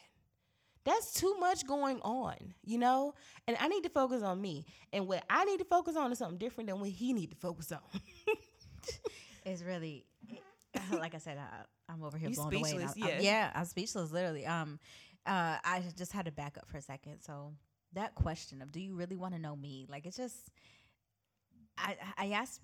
That's 0.84 1.14
too 1.14 1.34
much 1.40 1.66
going 1.66 2.00
on, 2.02 2.36
you 2.62 2.78
know? 2.78 3.14
And 3.48 3.56
I 3.58 3.68
need 3.68 3.84
to 3.84 3.88
focus 3.88 4.22
on 4.22 4.40
me. 4.40 4.66
And 4.92 5.08
what 5.08 5.24
I 5.30 5.44
need 5.46 5.58
to 5.58 5.64
focus 5.64 5.96
on 5.96 6.12
is 6.12 6.18
something 6.18 6.38
different 6.38 6.68
than 6.68 6.78
what 6.78 6.90
he 6.90 7.12
need 7.14 7.30
to 7.30 7.36
focus 7.36 7.72
on. 7.72 7.80
It's 9.46 9.62
really, 9.62 10.06
like 10.92 11.14
I 11.14 11.18
said, 11.18 11.38
I, 11.38 11.92
I'm 11.92 12.02
over 12.02 12.16
here 12.18 12.28
You 12.28 12.34
blown 12.36 12.54
away. 12.54 12.70
I'm- 12.84 13.02
I'm- 13.14 13.22
yeah, 13.22 13.50
I'm 13.54 13.64
speechless, 13.64 14.10
literally. 14.12 14.46
Um, 14.46 14.78
uh, 15.26 15.58
I 15.64 15.82
just 15.96 16.12
had 16.12 16.26
to 16.26 16.32
back 16.32 16.58
up 16.58 16.68
for 16.68 16.76
a 16.78 16.82
second. 16.82 17.20
So 17.22 17.54
that 17.92 18.14
question 18.14 18.60
of, 18.62 18.72
do 18.72 18.80
you 18.80 18.94
really 18.94 19.16
want 19.16 19.34
to 19.34 19.40
know 19.40 19.56
me? 19.56 19.86
Like, 19.88 20.06
it's 20.06 20.16
just, 20.16 20.50
I, 21.78 21.96
I 22.16 22.30
asked 22.30 22.60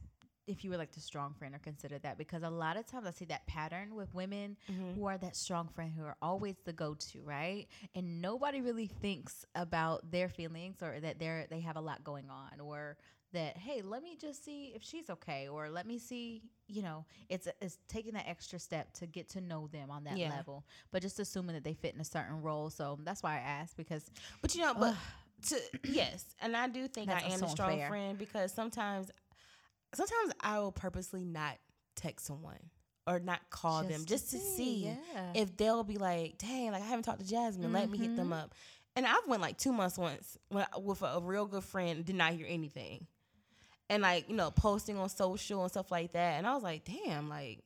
if 0.46 0.64
you 0.64 0.70
were 0.70 0.76
like 0.76 0.92
the 0.92 1.00
strong 1.00 1.32
friend 1.34 1.54
or 1.54 1.58
consider 1.58 1.98
that 2.00 2.18
because 2.18 2.42
a 2.42 2.50
lot 2.50 2.76
of 2.76 2.86
times 2.86 3.06
I 3.06 3.12
see 3.12 3.26
that 3.26 3.46
pattern 3.46 3.94
with 3.94 4.12
women 4.14 4.56
Mhm. 4.68 4.94
who 4.94 5.04
are 5.06 5.16
that 5.18 5.36
strong 5.36 5.68
friend 5.68 5.92
who 5.96 6.02
are 6.04 6.16
always 6.20 6.56
the 6.64 6.72
go-to, 6.72 7.22
right? 7.22 7.66
And 7.94 8.20
nobody 8.20 8.60
really 8.60 8.86
thinks 8.88 9.44
about 9.54 10.10
their 10.10 10.28
feelings 10.28 10.82
or 10.82 10.98
that 11.00 11.18
they're 11.20 11.46
they 11.50 11.60
have 11.60 11.76
a 11.76 11.80
lot 11.80 12.02
going 12.02 12.28
on 12.30 12.58
or 12.60 12.96
that 13.32 13.56
hey, 13.58 13.82
let 13.82 14.02
me 14.02 14.16
just 14.20 14.44
see 14.44 14.72
if 14.74 14.82
she's 14.82 15.08
okay 15.08 15.46
or 15.48 15.70
let 15.70 15.86
me 15.86 15.98
see, 15.98 16.42
you 16.70 16.82
know, 16.82 17.04
it's 17.28 17.48
it's 17.60 17.78
taking 17.88 18.14
that 18.14 18.28
extra 18.28 18.58
step 18.58 18.92
to 18.94 19.06
get 19.06 19.28
to 19.30 19.40
know 19.40 19.66
them 19.68 19.90
on 19.90 20.04
that 20.04 20.16
Yeah. 20.16 20.30
level, 20.30 20.64
but 20.90 21.02
just 21.02 21.18
assuming 21.18 21.54
that 21.54 21.64
they 21.64 21.74
fit 21.74 21.94
in 21.94 22.00
a 22.00 22.04
certain 22.04 22.42
role. 22.42 22.70
So 22.70 22.98
that's 23.02 23.22
why 23.22 23.36
I 23.36 23.40
asked 23.40 23.76
because 23.76 24.10
But 24.42 24.54
you 24.54 24.62
know, 24.62 24.74
but 24.74 24.94
to 25.48 25.60
yes, 25.84 26.24
and 26.40 26.56
I 26.56 26.68
do 26.68 26.86
think 26.88 27.08
That's 27.08 27.24
I 27.24 27.28
am 27.28 27.38
so 27.40 27.46
a 27.46 27.48
strong 27.48 27.72
unfair. 27.72 27.88
friend 27.88 28.18
because 28.18 28.52
sometimes, 28.52 29.10
sometimes 29.94 30.32
I 30.40 30.58
will 30.58 30.72
purposely 30.72 31.24
not 31.24 31.58
text 31.96 32.26
someone 32.26 32.58
or 33.06 33.18
not 33.18 33.40
call 33.50 33.82
them 33.82 34.04
just 34.04 34.30
to 34.30 34.38
see 34.38 34.94
yeah. 35.14 35.32
if 35.34 35.56
they'll 35.56 35.84
be 35.84 35.98
like, 35.98 36.38
"Dang, 36.38 36.72
like 36.72 36.82
I 36.82 36.86
haven't 36.86 37.04
talked 37.04 37.20
to 37.20 37.26
Jasmine. 37.26 37.72
Let 37.72 37.90
me 37.90 37.98
hit 37.98 38.16
them 38.16 38.26
mm-hmm. 38.26 38.32
up." 38.34 38.54
And 38.96 39.06
I've 39.06 39.26
went 39.26 39.40
like 39.40 39.56
two 39.56 39.72
months 39.72 39.96
once 39.96 40.36
with 40.50 41.02
a, 41.02 41.20
real 41.22 41.46
good 41.46 41.64
friend, 41.64 42.04
did 42.04 42.16
not 42.16 42.32
hear 42.32 42.46
anything, 42.48 43.06
and 43.90 44.02
like 44.02 44.30
you 44.30 44.34
know 44.36 44.50
posting 44.50 44.96
on 44.96 45.10
social 45.10 45.60
and 45.62 45.70
stuff 45.70 45.90
like 45.90 46.12
that. 46.12 46.38
And 46.38 46.46
I 46.46 46.54
was 46.54 46.62
like, 46.62 46.84
"Damn, 46.84 47.28
like." 47.28 47.58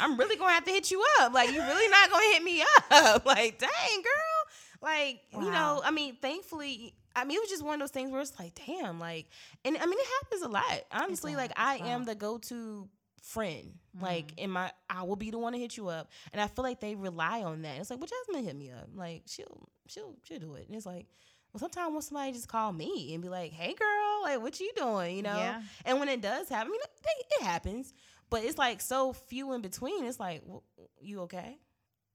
I'm 0.00 0.16
really 0.18 0.34
gonna 0.34 0.52
have 0.52 0.64
to 0.64 0.70
hit 0.72 0.90
you 0.90 1.00
up. 1.20 1.32
Like 1.32 1.52
you're 1.54 1.64
really 1.64 1.88
not 1.88 2.10
gonna 2.10 2.24
hit 2.32 2.42
me 2.42 2.60
up. 2.90 3.24
Like, 3.24 3.56
dang 3.60 4.02
girl. 4.02 4.82
Like, 4.82 5.20
you 5.32 5.48
know, 5.48 5.80
I 5.84 5.92
mean, 5.92 6.16
thankfully 6.20 6.92
I 7.14 7.24
mean, 7.24 7.36
it 7.36 7.40
was 7.40 7.50
just 7.50 7.64
one 7.64 7.74
of 7.74 7.80
those 7.80 7.92
things 7.92 8.10
where 8.10 8.20
it's 8.20 8.38
like, 8.38 8.58
damn, 8.66 8.98
like, 8.98 9.26
and 9.64 9.76
I 9.76 9.86
mean, 9.86 9.98
it 9.98 10.06
happens 10.22 10.42
a 10.42 10.48
lot. 10.48 10.80
Honestly, 10.92 11.36
like, 11.36 11.52
I 11.56 11.78
does, 11.78 11.86
am 11.88 12.04
the 12.04 12.14
go-to 12.16 12.88
friend. 13.22 13.74
Like, 14.00 14.28
Mm-hmm. 14.28 14.38
in 14.38 14.50
my, 14.50 14.72
I 14.88 15.02
will 15.02 15.16
be 15.16 15.30
the 15.30 15.38
one 15.38 15.52
to 15.52 15.58
hit 15.58 15.76
you 15.76 15.88
up, 15.88 16.08
and 16.32 16.40
I 16.40 16.46
feel 16.46 16.62
like 16.64 16.80
they 16.80 16.94
rely 16.94 17.42
on 17.42 17.62
that. 17.62 17.78
It's 17.78 17.90
like, 17.90 17.98
well, 18.00 18.08
Jasmine 18.08 18.44
hit 18.44 18.56
me 18.56 18.70
up. 18.70 18.88
Like, 18.94 19.22
she'll, 19.26 19.68
she'll, 19.88 20.14
she'll 20.24 20.38
do 20.38 20.54
it. 20.54 20.66
And 20.68 20.76
it's 20.76 20.86
like, 20.86 21.06
well, 21.52 21.60
sometimes 21.60 21.92
when 21.92 22.02
somebody 22.02 22.32
just 22.32 22.48
call 22.48 22.72
me 22.72 23.12
and 23.14 23.22
be 23.22 23.28
like, 23.28 23.52
hey, 23.52 23.74
girl, 23.74 24.22
like, 24.22 24.40
what 24.40 24.60
you 24.60 24.70
doing? 24.76 25.16
You 25.16 25.22
know? 25.22 25.36
Yeah. 25.36 25.62
And 25.84 25.98
when 25.98 26.08
it 26.08 26.20
does 26.20 26.48
happen, 26.48 26.68
I 26.68 26.70
mean, 26.70 26.80
it, 26.80 27.26
it 27.40 27.42
happens, 27.44 27.92
but 28.28 28.44
it's 28.44 28.58
like 28.58 28.80
so 28.80 29.12
few 29.12 29.52
in 29.52 29.60
between. 29.60 30.04
It's 30.04 30.20
like, 30.20 30.42
well, 30.44 30.62
you 31.00 31.20
okay? 31.22 31.58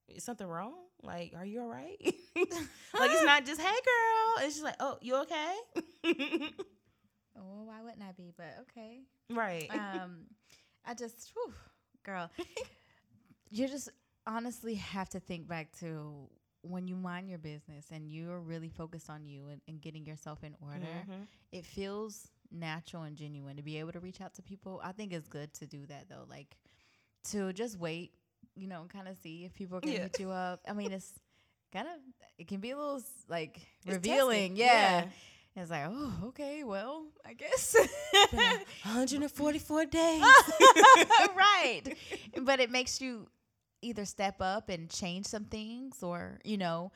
Is 0.07 0.23
something 0.23 0.47
wrong? 0.47 0.73
Like, 1.03 1.33
are 1.35 1.45
you 1.45 1.61
all 1.61 1.67
right? 1.67 1.97
like, 2.01 3.11
it's 3.11 3.25
not 3.25 3.45
just, 3.45 3.59
hey, 3.59 3.67
girl. 3.67 4.45
It's 4.45 4.55
just 4.55 4.63
like, 4.63 4.75
oh, 4.79 4.97
you 5.01 5.15
okay? 5.17 5.55
Oh, 7.37 7.63
why 7.65 7.81
wouldn't 7.81 8.01
I 8.01 8.11
be? 8.13 8.31
But 8.35 8.55
okay. 8.61 9.01
right. 9.29 9.67
Um, 9.69 10.27
I 10.85 10.93
just, 10.93 11.31
whew, 11.33 11.53
girl, 12.03 12.29
you 13.49 13.67
just 13.67 13.89
honestly 14.25 14.75
have 14.75 15.09
to 15.09 15.19
think 15.19 15.47
back 15.47 15.71
to 15.79 16.29
when 16.67 16.87
you 16.87 16.95
mind 16.95 17.29
your 17.29 17.37
business 17.37 17.85
and 17.91 18.09
you're 18.09 18.39
really 18.39 18.69
focused 18.69 19.09
on 19.09 19.25
you 19.25 19.47
and, 19.49 19.61
and 19.67 19.81
getting 19.81 20.05
yourself 20.05 20.43
in 20.43 20.55
order. 20.61 20.79
Mhm. 21.09 21.27
It 21.51 21.65
feels 21.65 22.27
natural 22.51 23.03
and 23.03 23.15
genuine 23.15 23.55
to 23.57 23.63
be 23.63 23.77
able 23.79 23.91
to 23.91 23.99
reach 23.99 24.21
out 24.21 24.33
to 24.35 24.41
people. 24.41 24.81
I 24.83 24.91
think 24.91 25.13
it's 25.13 25.27
good 25.27 25.53
to 25.55 25.65
do 25.65 25.85
that 25.87 26.09
though, 26.09 26.25
like 26.29 26.57
to 27.31 27.53
just 27.53 27.77
wait, 27.79 28.11
you 28.55 28.67
know, 28.67 28.85
kind 28.91 29.07
of 29.07 29.17
see 29.17 29.45
if 29.45 29.53
people 29.53 29.79
can 29.79 29.91
Yeah. 29.91 29.99
hit 30.03 30.19
you 30.19 30.31
up. 30.31 30.61
I 30.67 30.73
mean, 30.73 30.91
it's 30.91 31.11
kind 31.71 31.87
of 31.87 31.93
it 32.37 32.47
can 32.47 32.59
be 32.59 32.71
a 32.71 32.77
little 32.77 33.01
like 33.29 33.59
It's 33.85 33.95
revealing, 33.95 34.55
testing. 34.55 34.57
yeah. 34.57 35.05
It's 35.57 35.71
like, 35.71 35.85
oh, 35.87 36.13
okay, 36.25 36.65
well, 36.65 37.05
I 37.25 37.33
guess. 37.33 37.75
144 38.83 39.85
days. 39.85 40.21
right. 41.35 41.81
But 42.41 42.59
it 42.59 42.69
makes 42.71 42.99
you 43.01 43.27
either 43.85 44.05
step 44.05 44.35
up 44.39 44.69
and 44.69 44.89
change 44.89 45.25
some 45.25 45.45
things 45.45 46.01
or, 46.03 46.39
you 46.43 46.57
know, 46.57 46.91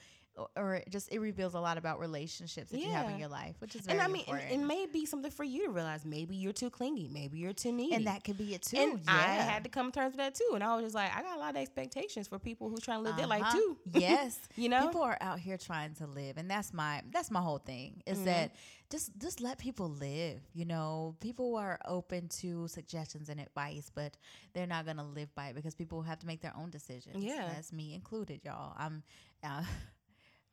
or, 0.56 0.76
it 0.76 0.90
just 0.90 1.12
it 1.12 1.20
reveals 1.20 1.54
a 1.54 1.60
lot 1.60 1.78
about 1.78 2.00
relationships 2.00 2.72
that 2.72 2.80
you 2.80 2.90
have 2.90 3.10
in 3.10 3.18
your 3.20 3.28
life, 3.30 3.56
which 3.60 3.76
is 3.76 3.82
very 3.82 3.98
and 3.98 4.08
I 4.08 4.12
mean, 4.12 4.24
important. 4.26 4.52
it 4.52 4.58
may 4.58 4.86
be 4.86 5.06
something 5.06 5.32
for 5.32 5.44
you 5.44 5.66
to 5.66 5.72
realize. 5.72 6.06
Maybe 6.06 6.36
you're 6.36 6.54
too 6.54 6.70
clingy. 6.70 7.10
Maybe 7.12 7.40
you're 7.40 7.54
too 7.54 7.72
needy. 7.72 7.96
And 7.96 8.08
that 8.08 8.24
could 8.24 8.38
be 8.38 8.54
it 8.54 8.62
too. 8.62 8.78
And 8.78 9.00
yeah. 9.06 9.14
I 9.14 9.18
had 9.52 9.64
to 9.64 9.70
come 9.70 9.92
to 9.92 10.00
terms 10.00 10.14
with 10.14 10.18
that 10.20 10.36
too. 10.36 10.52
And 10.54 10.64
I 10.64 10.76
was 10.76 10.84
just 10.86 10.96
like, 10.96 11.16
I 11.16 11.22
got 11.22 11.38
a 11.38 11.40
lot 11.40 11.52
of 11.52 11.58
expectations 11.58 12.28
for 12.28 12.40
people 12.40 12.70
who 12.70 12.78
trying 12.78 13.00
to 13.00 13.04
live 13.04 13.18
their 13.18 13.28
life 13.28 13.42
Uh-huh. 13.44 13.58
too. 13.58 13.78
yes. 14.00 14.40
You 14.56 14.70
know? 14.70 14.88
people 14.88 15.02
are 15.04 15.18
out 15.22 15.40
here 15.40 15.58
trying 15.58 15.94
to 15.96 16.08
live, 16.08 16.38
and 16.38 16.50
that's 16.50 16.74
my 16.74 17.02
that's 17.12 17.32
my 17.32 17.42
whole 17.42 17.60
thing. 17.60 18.02
Is 18.06 18.20
Mhm. 18.20 18.26
that 18.26 18.56
just 18.90 19.12
just 19.20 19.40
let 19.42 19.58
people 19.60 19.88
live. 19.90 20.42
You 20.54 20.66
know, 20.66 21.16
people 21.20 21.56
are 21.58 21.80
open 21.86 22.28
to 22.42 22.68
suggestions 22.68 23.30
and 23.30 23.40
advice, 23.40 23.92
but 23.94 24.18
they're 24.54 24.68
not 24.68 24.86
gonna 24.86 25.04
live 25.04 25.34
by 25.36 25.50
it 25.50 25.56
because 25.56 25.76
people 25.76 26.02
have 26.02 26.20
to 26.20 26.28
make 26.28 26.42
their 26.42 26.56
own 26.58 26.70
decisions. 26.70 27.24
Yeah. 27.24 27.50
that's 27.54 27.72
me 27.72 27.94
included, 27.94 28.42
y'all. 28.44 28.74
I'm 28.78 29.04
uh, 29.44 29.64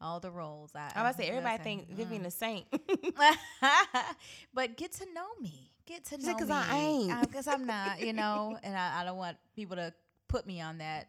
all 0.00 0.20
the 0.20 0.30
roles. 0.30 0.72
I, 0.74 0.92
I 0.94 1.02
was 1.02 1.16
say 1.16 1.28
everybody 1.28 1.62
think 1.62 1.90
Vivian 1.90 2.22
mm. 2.22 2.26
a 2.26 2.30
saint. 2.30 2.66
but 4.54 4.76
get 4.76 4.92
to 4.92 5.06
know 5.14 5.26
me. 5.40 5.70
Get 5.86 6.04
to 6.06 6.18
know 6.18 6.24
said, 6.24 6.38
"'Cause 6.38 6.48
me. 6.48 6.54
I 6.54 6.76
ain't." 6.76 7.20
Because 7.20 7.46
I'm 7.46 7.66
not, 7.66 8.00
you 8.00 8.12
know, 8.12 8.58
and 8.62 8.76
I, 8.76 9.00
I 9.00 9.04
don't 9.04 9.16
want 9.16 9.36
people 9.54 9.76
to 9.76 9.92
put 10.28 10.46
me 10.46 10.60
on 10.60 10.78
that 10.78 11.08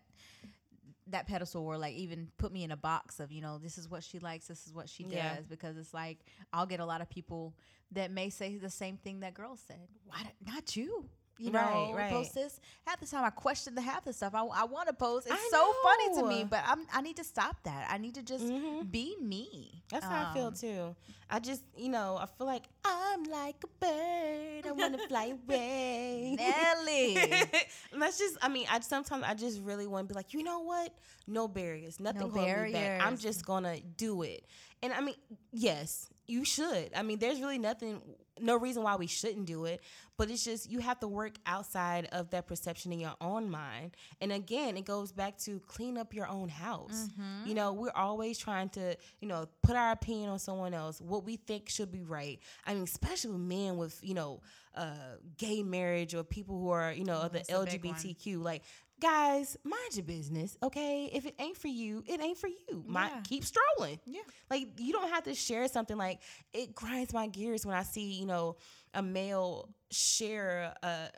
that 1.10 1.28
pedestal 1.28 1.66
or 1.66 1.78
like 1.78 1.96
even 1.96 2.28
put 2.38 2.52
me 2.52 2.64
in 2.64 2.72
a 2.72 2.78
box 2.78 3.20
of 3.20 3.32
you 3.32 3.42
know 3.42 3.58
this 3.58 3.78
is 3.78 3.90
what 3.90 4.04
she 4.04 4.20
likes 4.20 4.48
this 4.48 4.68
is 4.68 4.74
what 4.74 4.90
she 4.90 5.04
does 5.04 5.14
Yeah. 5.14 5.38
because 5.48 5.78
it's 5.78 5.94
like 5.94 6.18
i'll 6.52 6.66
get 6.66 6.82
a 6.82 6.86
lot 6.86 7.00
of 7.00 7.10
people 7.10 7.56
that 7.94 8.12
may 8.12 8.30
say 8.30 8.58
the 8.58 8.70
same 8.70 8.98
thing 8.98 9.22
that 9.22 9.34
girl 9.34 9.56
said 9.56 9.88
why 10.06 10.24
not 10.46 10.76
you 10.76 11.06
you 11.40 11.52
Right, 11.52 11.90
know 11.90 11.94
right. 11.96 12.10
post 12.12 12.34
this 12.36 12.60
half 12.86 13.00
the 13.00 13.06
time 13.06 13.24
i 13.24 13.30
question 13.30 13.76
the 13.76 13.82
half 13.82 14.04
the 14.06 14.14
stuff 14.14 14.34
i, 14.36 14.42
I 14.42 14.66
want 14.66 14.88
to 14.88 14.94
post 14.94 15.28
it's 15.28 15.36
I 15.36 15.48
so 15.52 15.74
funny 15.84 16.22
to 16.22 16.28
me 16.28 16.44
but 16.50 16.62
i'm 16.66 16.86
i 16.94 17.02
need 17.02 17.16
to 17.18 17.24
stop 17.24 17.58
that 17.64 17.88
i 17.90 17.98
need 17.98 18.16
to 18.16 18.24
just 18.24 18.46
Mhm. 18.46 18.92
be 18.92 19.16
me 19.22 19.84
That's 19.92 20.06
how 20.06 20.30
I 20.32 20.34
feel 20.34 20.48
Um, 20.48 20.54
too. 20.54 20.96
I 21.30 21.40
just, 21.40 21.64
you 21.78 21.90
know, 21.90 22.18
I 22.20 22.26
feel 22.26 22.46
like 22.48 22.64
I'm 22.86 23.24
like 23.24 23.56
a 23.64 23.68
bird. 23.86 24.66
I 24.68 24.72
want 24.74 24.94
to 25.00 25.08
fly 25.08 25.34
away. 25.48 26.36
Nelly. 26.38 27.16
And 27.92 28.02
that's 28.02 28.18
just, 28.18 28.38
I 28.42 28.48
mean, 28.50 28.66
I 28.70 28.80
sometimes 28.82 29.24
I 29.26 29.34
just 29.34 29.62
really 29.62 29.88
want 29.88 30.08
to 30.08 30.14
be 30.14 30.18
like, 30.18 30.34
you 30.34 30.44
know 30.44 30.60
what? 30.60 30.94
No 31.26 31.48
barriers. 31.48 32.00
Nothing 32.00 32.22
No 32.22 32.28
holding 32.30 32.66
me 32.66 32.72
back. 32.72 33.02
I'm 33.02 33.18
just 33.18 33.46
gonna 33.46 33.80
do 33.80 34.22
it. 34.24 34.46
And 34.84 34.92
I 34.94 35.02
mean, 35.02 35.16
yes, 35.52 36.10
you 36.28 36.44
should. 36.46 36.92
I 36.96 37.02
mean, 37.04 37.20
there's 37.20 37.40
really 37.40 37.60
nothing, 37.60 38.02
no 38.42 38.58
reason 38.58 38.84
why 38.84 38.96
we 38.96 39.08
shouldn't 39.08 39.46
do 39.46 39.66
it. 39.66 39.82
But 40.18 40.32
it's 40.32 40.44
just 40.44 40.70
you 40.70 40.80
have 40.80 41.00
to 41.02 41.08
work 41.08 41.36
outside 41.46 42.10
of 42.12 42.32
that 42.32 42.48
perception 42.48 42.92
in 42.92 43.00
your 43.00 43.16
own 43.22 43.50
mind. 43.50 43.96
And 44.20 44.32
again, 44.32 44.76
it 44.76 44.86
goes 44.86 45.12
back 45.12 45.38
to 45.40 45.60
clean 45.60 45.98
up 45.98 46.14
your 46.14 46.28
own 46.28 46.50
house. 46.50 47.08
Mm-hmm. 47.12 47.48
You 47.48 47.54
know, 47.54 47.74
we're 47.74 47.92
always 47.96 48.40
trying 48.40 48.70
to, 48.70 48.96
you 49.20 49.28
know, 49.28 49.48
put 49.62 49.76
our 49.76 49.92
opinion 49.92 50.30
on 50.30 50.40
someone 50.40 50.74
else, 50.74 51.00
what 51.00 51.24
we 51.24 51.36
think 51.36 51.70
should 51.70 51.92
be 51.92 52.02
right. 52.02 52.40
I 52.66 52.74
mean, 52.74 52.84
especially 52.84 53.32
with 53.32 53.42
men 53.42 53.78
with, 53.78 54.00
you 54.02 54.16
know, 54.16 54.42
uh, 54.74 55.18
gay 55.38 55.64
marriage 55.64 56.16
or 56.16 56.24
people 56.24 56.60
who 56.60 56.70
are, 56.70 56.92
you 56.92 57.04
know, 57.04 57.22
of 57.22 57.34
the 57.34 57.44
big 57.48 57.56
one. 57.56 57.68
LGBTQ. 57.68 58.42
Like, 58.42 58.64
guys, 59.00 59.58
mind 59.64 59.96
your 59.96 60.04
business, 60.06 60.58
okay? 60.64 61.10
If 61.14 61.26
it 61.26 61.36
ain't 61.40 61.58
for 61.58 61.68
you, 61.68 62.04
it 62.08 62.20
ain't 62.22 62.38
for 62.38 62.48
you. 62.48 62.84
My, 62.86 63.08
Yeah. 63.08 63.22
keep 63.22 63.44
strolling. 63.46 64.00
Yeah. 64.06 64.22
Like, 64.50 64.80
you 64.80 64.94
don't 64.94 65.10
have 65.10 65.24
to 65.26 65.34
share 65.36 65.68
something 65.68 65.98
like 65.98 66.20
it 66.54 66.74
grinds 66.76 67.14
my 67.14 67.28
gears 67.28 67.66
when 67.66 67.76
I 67.76 67.84
see, 67.84 68.14
you 68.14 68.26
know, 68.26 68.58
a 68.94 69.02
male 69.02 69.70
share 69.92 70.74
a. 70.84 71.10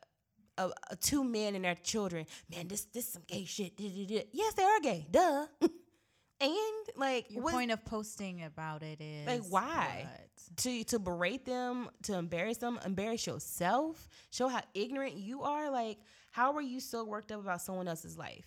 Two 0.99 1.23
men 1.23 1.55
and 1.55 1.63
their 1.63 1.75
children, 1.75 2.25
man, 2.53 2.67
this 2.67 2.83
this 2.93 3.07
some 3.07 3.21
gay 3.25 3.45
shit. 3.45 3.71
Yes, 3.77 4.53
they 4.55 4.63
are 4.63 4.79
gay, 4.81 5.07
duh. 5.09 5.45
and 6.41 6.51
like, 6.97 7.31
Your 7.31 7.43
what- 7.43 7.53
point 7.53 7.71
of 7.71 7.85
posting 7.85 8.43
about 8.43 8.83
it 8.83 8.99
is 8.99 9.25
Like, 9.25 9.43
why? 9.49 10.05
what? 10.09 10.57
to 10.57 10.83
to 10.83 10.99
berate 10.99 11.45
them, 11.45 11.89
to 12.03 12.15
embarrass 12.15 12.57
them, 12.57 12.77
embarrass 12.85 13.25
yourself, 13.25 14.09
show 14.31 14.49
how 14.49 14.61
ignorant 14.73 15.13
you 15.15 15.43
are. 15.43 15.69
Like, 15.71 15.99
how 16.39 16.53
are 16.53 16.61
you 16.61 16.79
so 16.79 17.03
worked 17.03 17.33
up 17.33 17.41
about 17.41 17.61
someone 17.61 17.89
else's 17.89 18.17
life? 18.17 18.45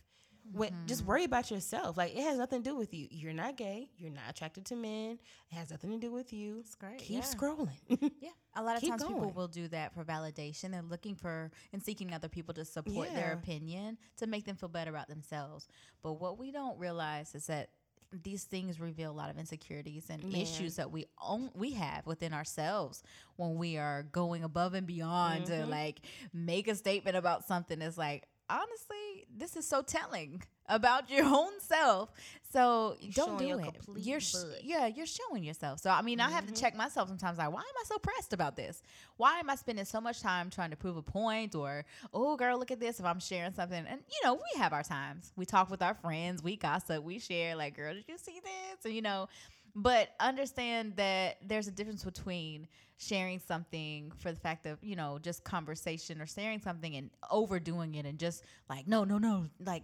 When 0.51 0.71
mm-hmm. 0.71 0.87
just 0.87 1.05
worry 1.05 1.25
about 1.25 1.51
yourself. 1.51 1.99
Like, 1.99 2.17
it 2.17 2.23
has 2.23 2.39
nothing 2.39 2.63
to 2.63 2.71
do 2.71 2.75
with 2.75 2.95
you. 2.95 3.07
You're 3.11 3.35
not 3.35 3.59
gay. 3.59 3.91
You're 3.99 4.11
not 4.11 4.25
attracted 4.31 4.65
to 4.67 4.77
men. 4.77 5.19
It 5.51 5.55
has 5.55 5.71
nothing 5.71 5.91
to 5.91 5.99
do 5.99 6.11
with 6.11 6.33
you. 6.33 6.57
That's 6.57 6.75
great. 6.75 6.99
Keep 6.99 7.19
yeah. 7.19 7.23
scrolling. 7.23 8.11
Yeah, 8.19 8.31
a 8.57 8.63
lot 8.63 8.77
of 8.77 8.81
Keep 8.81 8.93
times 8.93 9.05
people 9.05 9.31
will 9.37 9.47
do 9.47 9.69
that 9.69 9.95
for 9.95 10.05
validation. 10.05 10.73
They're 10.73 10.83
looking 10.83 11.15
for 11.15 11.51
and 11.73 11.83
seeking 11.83 12.15
other 12.15 12.29
people 12.29 12.55
to 12.55 12.65
support 12.65 13.13
their 13.15 13.35
opinion 13.35 13.99
to 14.17 14.27
make 14.27 14.47
them 14.47 14.57
feel 14.57 14.71
better 14.71 14.91
about 14.91 15.09
themselves. 15.09 15.69
But 16.03 16.15
what 16.15 16.39
we 16.39 16.51
don't 16.51 16.79
realize 16.79 17.35
is 17.35 17.47
that 17.47 17.69
these 18.13 18.45
things 18.45 18.81
reveal 18.81 19.11
a 19.11 19.13
lot 19.17 19.31
of 19.31 19.39
insecurities 19.39 20.07
and 20.11 20.23
Man. 20.25 20.43
issues 20.43 20.77
that 20.77 20.91
we 20.91 21.07
own, 21.21 21.51
we 21.55 21.73
have 21.73 22.07
within 22.07 22.33
ourselves 22.33 23.03
when 23.37 23.57
we 23.57 23.77
are 23.79 24.03
going 24.03 24.45
above 24.45 24.75
and 24.75 24.87
beyond 24.87 25.47
to 25.47 25.53
Mhm. 25.53 25.69
like 25.71 26.01
make 26.33 26.69
a 26.69 26.75
statement 26.75 27.17
about 27.17 27.47
something. 27.47 27.81
It's 27.81 27.97
like 27.99 28.29
honestly, 28.51 29.27
this 29.37 29.57
is 29.57 29.67
so 29.67 29.83
telling 29.83 30.43
about 30.69 31.11
your 31.11 31.25
own 31.25 31.59
self. 31.61 32.11
So 32.53 32.97
You're 33.01 33.13
don't 33.13 33.39
do 33.39 33.59
it. 33.59 33.77
You're 33.97 34.21
sh- 34.21 34.35
yeah, 34.63 34.87
you're 34.87 35.07
showing 35.07 35.43
yourself. 35.43 35.81
So 35.81 35.91
I 35.91 36.03
mean, 36.03 36.21
I 36.21 36.31
have 36.31 36.47
to 36.47 36.53
Mhm. 36.53 36.61
check 36.61 36.75
myself 36.77 37.09
sometimes. 37.09 37.39
Like, 37.39 37.51
why 37.53 37.61
am 37.61 37.77
I 37.81 37.85
so 37.87 37.99
pressed 37.99 38.33
about 38.33 38.57
this? 38.57 38.83
Why 39.17 39.39
am 39.41 39.49
I 39.51 39.57
spending 39.57 39.85
so 39.85 40.01
much 40.01 40.21
time 40.21 40.51
trying 40.51 40.71
to 40.71 40.77
prove 40.77 40.97
a 40.97 41.03
point? 41.03 41.55
Or 41.55 41.85
oh, 42.13 42.37
girl, 42.37 42.59
look 42.59 42.71
at 42.71 42.79
this. 42.81 43.01
If 43.01 43.07
I'm 43.07 43.21
sharing 43.21 43.55
something, 43.55 43.85
and 43.87 44.01
you 44.11 44.21
know, 44.25 44.35
we 44.35 44.59
have 44.61 44.73
our 44.73 44.83
times. 44.83 45.33
We 45.37 45.47
talk 45.47 45.71
with 45.71 45.83
our 45.83 45.95
friends. 45.95 46.43
We 46.43 46.57
gossip. 46.57 47.03
We 47.03 47.19
share. 47.19 47.57
Like, 47.57 47.75
girl, 47.75 47.95
did 47.95 48.05
you 48.07 48.19
see 48.19 48.41
this? 48.41 48.85
And 48.85 48.95
you 48.95 49.03
know, 49.03 49.29
but 49.75 50.11
understand 50.21 50.97
that 50.97 51.37
there's 51.47 51.67
a 51.67 51.71
difference 51.71 52.05
between 52.05 52.67
sharing 52.99 53.39
something 53.39 54.13
for 54.19 54.31
the 54.33 54.39
fact 54.39 54.67
of 54.67 54.79
you 54.83 54.95
know 54.97 55.19
just 55.21 55.43
conversation 55.45 56.21
or 56.21 56.27
sharing 56.27 56.61
something 56.61 56.95
and 56.97 57.11
overdoing 57.31 57.95
it 57.95 58.07
and 58.07 58.19
just 58.19 58.45
like 58.69 58.87
no 58.87 59.05
no 59.05 59.19
no 59.19 59.47
like 59.65 59.83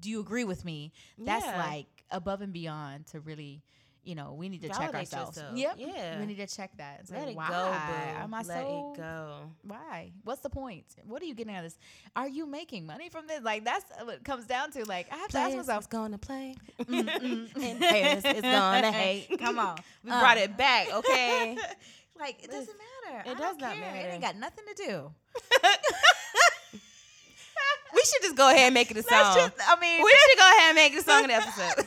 do 0.00 0.10
you 0.10 0.20
agree 0.20 0.44
with 0.44 0.64
me 0.64 0.92
that's 1.18 1.44
Yeah. 1.46 1.58
like 1.58 1.86
above 2.10 2.40
and 2.40 2.52
beyond 2.52 3.06
to 3.08 3.20
really 3.20 3.62
you 4.06 4.14
know 4.14 4.32
we 4.34 4.48
need 4.48 4.62
to 4.62 4.68
check 4.68 4.94
ourselves 4.94 5.36
yourself. 5.36 5.56
yep 5.56 5.74
Yeah. 5.76 6.20
we 6.20 6.26
need 6.26 6.36
to 6.38 6.46
check 6.46 6.70
that 6.78 7.00
and 7.00 7.08
say, 7.08 7.18
Let 7.18 7.28
it 7.28 7.36
why 7.36 7.48
go, 7.48 7.64
boo. 7.66 8.22
am 8.22 8.32
i 8.34 8.38
Let 8.38 8.46
so 8.46 8.92
it 8.94 8.98
go. 9.00 9.38
why 9.66 10.12
wust 10.24 10.42
the 10.44 10.48
point 10.50 10.84
what 11.04 11.20
are 11.20 11.24
you 11.24 11.34
getting 11.34 11.52
out 11.54 11.64
of 11.64 11.72
this 11.72 11.78
are 12.14 12.28
you 12.28 12.46
making 12.46 12.86
money 12.86 13.08
from 13.08 13.26
this 13.26 13.42
like 13.42 13.64
that's 13.64 13.84
what 14.04 14.14
it 14.14 14.24
comes 14.24 14.46
down 14.46 14.70
to 14.72 14.84
like 14.86 15.08
i 15.12 15.16
have 15.16 15.28
to 15.30 15.38
ask 15.38 15.56
myself 15.56 15.80
is 15.82 15.86
gonna 15.88 16.18
play, 16.18 16.54
and 16.88 17.08
haters 17.82 18.24
is 18.24 18.42
gonna 18.42 18.92
hate. 18.92 19.38
come 19.40 19.58
on 19.58 19.76
We 20.04 20.10
Uh. 20.12 20.20
brought 20.20 20.38
it 20.38 20.56
back, 20.56 20.92
okay? 20.94 21.56
like 22.18 22.42
it 22.44 22.50
doesn't 22.50 22.76
matter 22.78 23.28
It 23.28 23.36
I 23.36 23.38
does 23.38 23.56
don't 23.56 23.60
not 23.60 23.74
care. 23.74 23.96
it 23.96 24.12
ain't 24.14 24.22
got 24.22 24.36
nothing 24.36 24.64
to 24.74 24.74
do 24.86 25.10
we 27.94 28.02
should 28.04 28.22
just 28.22 28.36
go 28.36 28.48
ahead 28.50 28.66
and 28.66 28.74
make 28.74 28.90
it 28.90 28.96
a 28.98 29.02
song. 29.02 29.34
Just, 29.36 29.54
I 29.66 29.78
mean, 29.80 30.02
we 30.04 30.10
should 30.10 30.38
go 30.38 30.44
ahead 30.50 30.68
and 30.68 30.76
make 30.76 30.92
it 30.92 30.98
a 30.98 31.02
song 31.02 31.22
in 31.24 31.28
the 31.28 31.34
episode. 31.34 31.86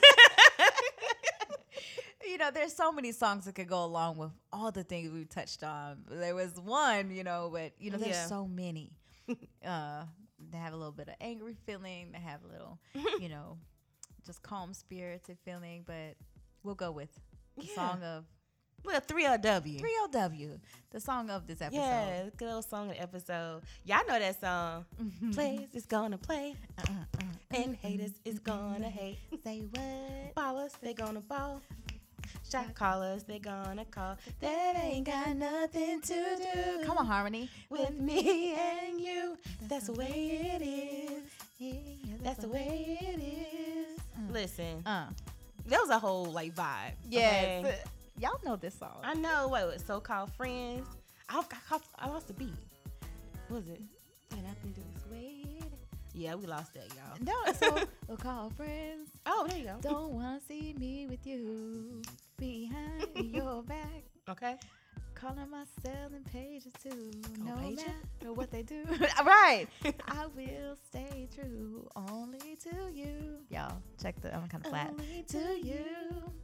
You 2.29 2.37
know, 2.37 2.51
there's 2.51 2.73
so 2.75 2.91
many 2.91 3.11
songs 3.11 3.45
that 3.45 3.55
could 3.55 3.67
go 3.67 3.83
along 3.83 4.17
with 4.17 4.31
all 4.53 4.71
the 4.71 4.83
things 4.83 5.11
we've 5.11 5.29
touched 5.29 5.63
on. 5.63 5.99
There 6.09 6.35
was 6.35 6.53
one, 6.59 7.11
you 7.11 7.23
know, 7.23 7.49
but 7.51 7.73
you 7.79 7.91
know, 7.91 7.97
there's 7.97 8.15
Yeah. 8.15 8.27
so 8.27 8.47
many. 8.47 8.91
uh, 9.65 10.03
they 10.51 10.57
have 10.57 10.73
a 10.73 10.77
little 10.77 10.91
bit 10.91 11.07
of 11.09 11.15
angry 11.21 11.55
feeling. 11.65 12.11
They 12.11 12.19
have 12.19 12.41
a 12.43 12.47
little, 12.47 12.79
you 13.19 13.29
know, 13.29 13.57
just 14.25 14.41
calm 14.43 14.73
spirited 14.73 15.37
feeling. 15.43 15.83
But 15.85 16.15
we'll 16.63 16.75
go 16.75 16.91
with 16.91 17.09
the 17.57 17.65
Yeah. 17.65 17.75
song 17.75 18.03
of 18.03 18.25
Well, 18.85 19.01
3LW. 19.01 19.81
3LW, 19.81 20.57
the 20.91 20.99
song 21.01 21.29
of 21.29 21.45
this 21.47 21.61
episode. 21.61 21.79
Yeah, 21.81 22.29
good 22.37 22.45
little 22.45 22.61
song 22.61 22.83
in 22.89 22.95
the 22.95 23.01
episode. 23.01 23.63
Y'all 23.83 23.99
know 24.07 24.17
that 24.17 24.39
song. 24.39 24.85
Plays 25.33 25.67
is 25.73 25.85
gonna 25.85 26.17
play, 26.17 26.55
Uh-uh, 26.77 26.91
uh, 26.93 27.23
and 27.57 27.75
haters 27.75 28.13
is 28.23 28.39
gonna 28.39 28.89
hate. 28.89 29.17
say 29.43 29.59
what? 29.71 30.33
Ballers, 30.35 30.71
they 30.79 30.93
gonna 30.93 31.19
ball. 31.19 31.61
Shot 32.51 32.73
callers, 32.75 33.23
they 33.23 33.39
gonna 33.39 33.85
call. 33.85 34.17
That 34.39 34.75
ain't 34.83 35.05
got 35.05 35.35
nothing 35.35 36.01
to 36.01 36.13
do. 36.53 36.85
Come 36.85 36.97
on, 36.97 37.05
Harmony. 37.05 37.49
with 37.69 37.91
me 37.99 38.53
and 38.55 38.99
you. 38.99 39.37
That's 39.67 39.87
the 39.87 39.93
way 39.93 40.49
it 40.55 40.61
is. 40.63 41.23
Yeah, 41.59 42.13
That's 42.23 42.39
the 42.39 42.47
way 42.47 42.97
it 43.01 43.19
is. 43.21 43.99
Listen, 44.31 44.81
Uh, 44.85 45.07
that 45.67 45.79
was 45.79 45.89
a 45.89 45.99
whole 45.99 46.25
like 46.25 46.55
vibe. 46.55 46.93
yes. 47.09 47.65
okay? 47.65 47.77
Y'all 48.17 48.39
know 48.45 48.55
this 48.55 48.73
song. 48.75 48.97
I 49.03 49.13
know 49.13 49.47
what 49.47 49.65
was 49.67 49.83
so 49.85 49.99
called 49.99 50.31
friends. 50.33 50.87
I, 51.29 51.43
I, 51.71 51.77
I 51.99 52.07
lost 52.09 52.27
the 52.27 52.33
beat. 52.33 52.53
What 53.47 53.57
was 53.63 53.67
it? 53.67 53.81
And 54.31 54.45
I 54.47 54.53
think 54.61 54.75
this 54.75 55.05
way. 55.11 55.38
Yeah, 56.19 56.35
we 56.35 56.47
lost 56.47 56.73
that, 56.73 56.87
y'all. 56.97 57.17
no, 57.21 57.53
so 57.53 57.87
we'll 58.09 58.17
call 58.17 58.49
friends. 58.49 59.09
Oh, 59.25 59.45
there 59.47 59.57
you 59.57 59.65
go. 59.65 59.77
Don't 59.81 60.11
wanna 60.11 60.41
see 60.47 60.73
me 60.77 61.07
with 61.07 61.25
you 61.25 62.01
behind 62.37 63.07
your 63.33 63.63
back. 63.63 64.03
Okay. 64.27 64.55
Calling 65.19 65.49
my 65.51 65.63
selling 65.83 66.23
pages 66.31 66.71
too. 66.81 67.11
no 67.43 67.51
pager? 67.55 67.75
matter 67.75 68.33
what 68.33 68.49
they 68.51 68.61
do. 68.61 68.83
right. 69.25 69.67
I 70.07 70.25
will 70.33 70.77
stay 70.89 71.27
true 71.35 71.89
only 71.95 72.55
to 72.63 72.69
you. 72.93 73.39
Y'all, 73.49 73.81
check 74.01 74.19
the 74.21 74.33
I'm 74.33 74.47
kind 74.47 74.63
of 74.63 74.71
flat. 74.71 74.91
Only 74.91 75.25
To 75.27 75.37
you. 75.67 75.83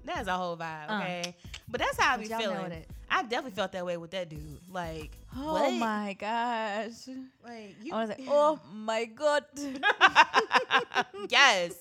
That's 0.04 0.28
a 0.28 0.34
whole 0.34 0.58
vibe, 0.58 0.90
Uh. 0.90 0.96
okay? 1.00 1.36
but 1.70 1.80
that's 1.80 1.98
how 1.98 2.16
I 2.16 2.18
be 2.18 2.26
feeling. 2.26 2.72
it. 2.74 2.90
I 3.10 3.22
definitely 3.24 3.52
felt 3.52 3.72
that 3.72 3.86
way 3.86 3.96
with 3.96 4.12
that 4.12 4.28
dude. 4.30 4.42
Like, 4.70 5.18
Oh 5.38 5.54
what? 5.54 5.74
my 5.76 6.14
gosh. 6.20 7.08
Like, 7.46 7.78
you. 7.82 7.94
I 7.94 8.02
was 8.02 8.10
like, 8.10 8.22
oh 8.28 8.60
my 8.74 9.06
god. 9.06 9.46
yes, 11.30 11.76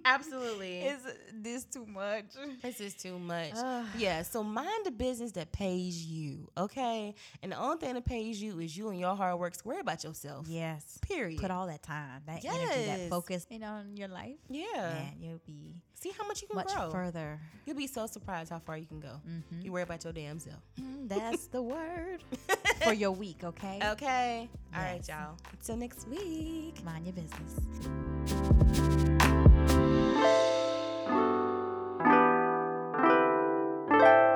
absolutely. 0.04 0.78
Is 0.80 1.00
this 1.32 1.64
too 1.64 1.86
much? 1.86 2.24
this 2.62 2.80
is 2.80 2.94
too 2.94 3.18
much. 3.18 3.52
Yeah, 3.96 4.22
so 4.22 4.42
mind 4.42 4.84
the 4.84 4.90
business 4.90 5.32
that 5.32 5.52
pays 5.52 6.04
you, 6.04 6.48
okay? 6.56 7.14
And 7.42 7.52
the 7.52 7.56
only 7.58 7.78
thing 7.78 7.94
that 7.94 8.04
pays 8.04 8.40
you 8.42 8.58
is 8.60 8.76
you 8.76 8.88
and 8.90 8.98
your 9.00 9.14
hard 9.16 9.38
work. 9.38 9.54
So 9.54 9.62
worry 9.64 9.80
about 9.80 10.04
yourself. 10.04 10.46
Yes. 10.48 10.98
Period. 11.02 11.40
Put 11.40 11.50
all 11.50 11.66
that 11.66 11.82
time, 11.82 12.22
that 12.26 12.44
energy, 12.44 12.86
that 12.86 13.08
focus 13.10 13.46
in 13.50 13.62
on 13.62 13.96
your 13.96 14.08
life. 14.08 14.36
yeah. 14.48 14.66
Man, 14.74 15.12
you'll 15.20 15.40
be 15.46 15.74
See 15.94 16.12
how 16.18 16.26
much 16.26 16.40
you 16.40 16.48
can 16.48 16.56
much 16.56 16.74
grow. 16.74 16.90
further. 16.90 17.38
You'll 17.66 17.76
be 17.76 17.86
so 17.86 18.06
surprised 18.06 18.48
how 18.50 18.58
far 18.58 18.78
you 18.78 18.86
can 18.86 19.00
go. 19.00 19.20
Mhm. 19.28 19.62
You 19.62 19.70
worry 19.72 19.82
about 19.82 20.02
your 20.02 20.14
damn 20.14 20.38
self. 20.38 20.62
Mm, 20.80 21.08
That's 21.10 21.46
the 21.48 21.60
word 21.60 22.22
for 22.82 22.94
your 22.94 23.10
week, 23.12 23.44
okay? 23.44 23.78
Okay. 23.84 24.48
All 24.74 24.80
right, 24.80 25.02
Yes. 25.06 25.08
y'all. 25.10 25.36
Until 25.52 25.76
next 25.76 26.08
week. 26.08 26.82
Mind 26.84 27.04
your 27.04 27.12
business. 27.12 28.99
Thank 33.90 34.12
you. 34.14 34.29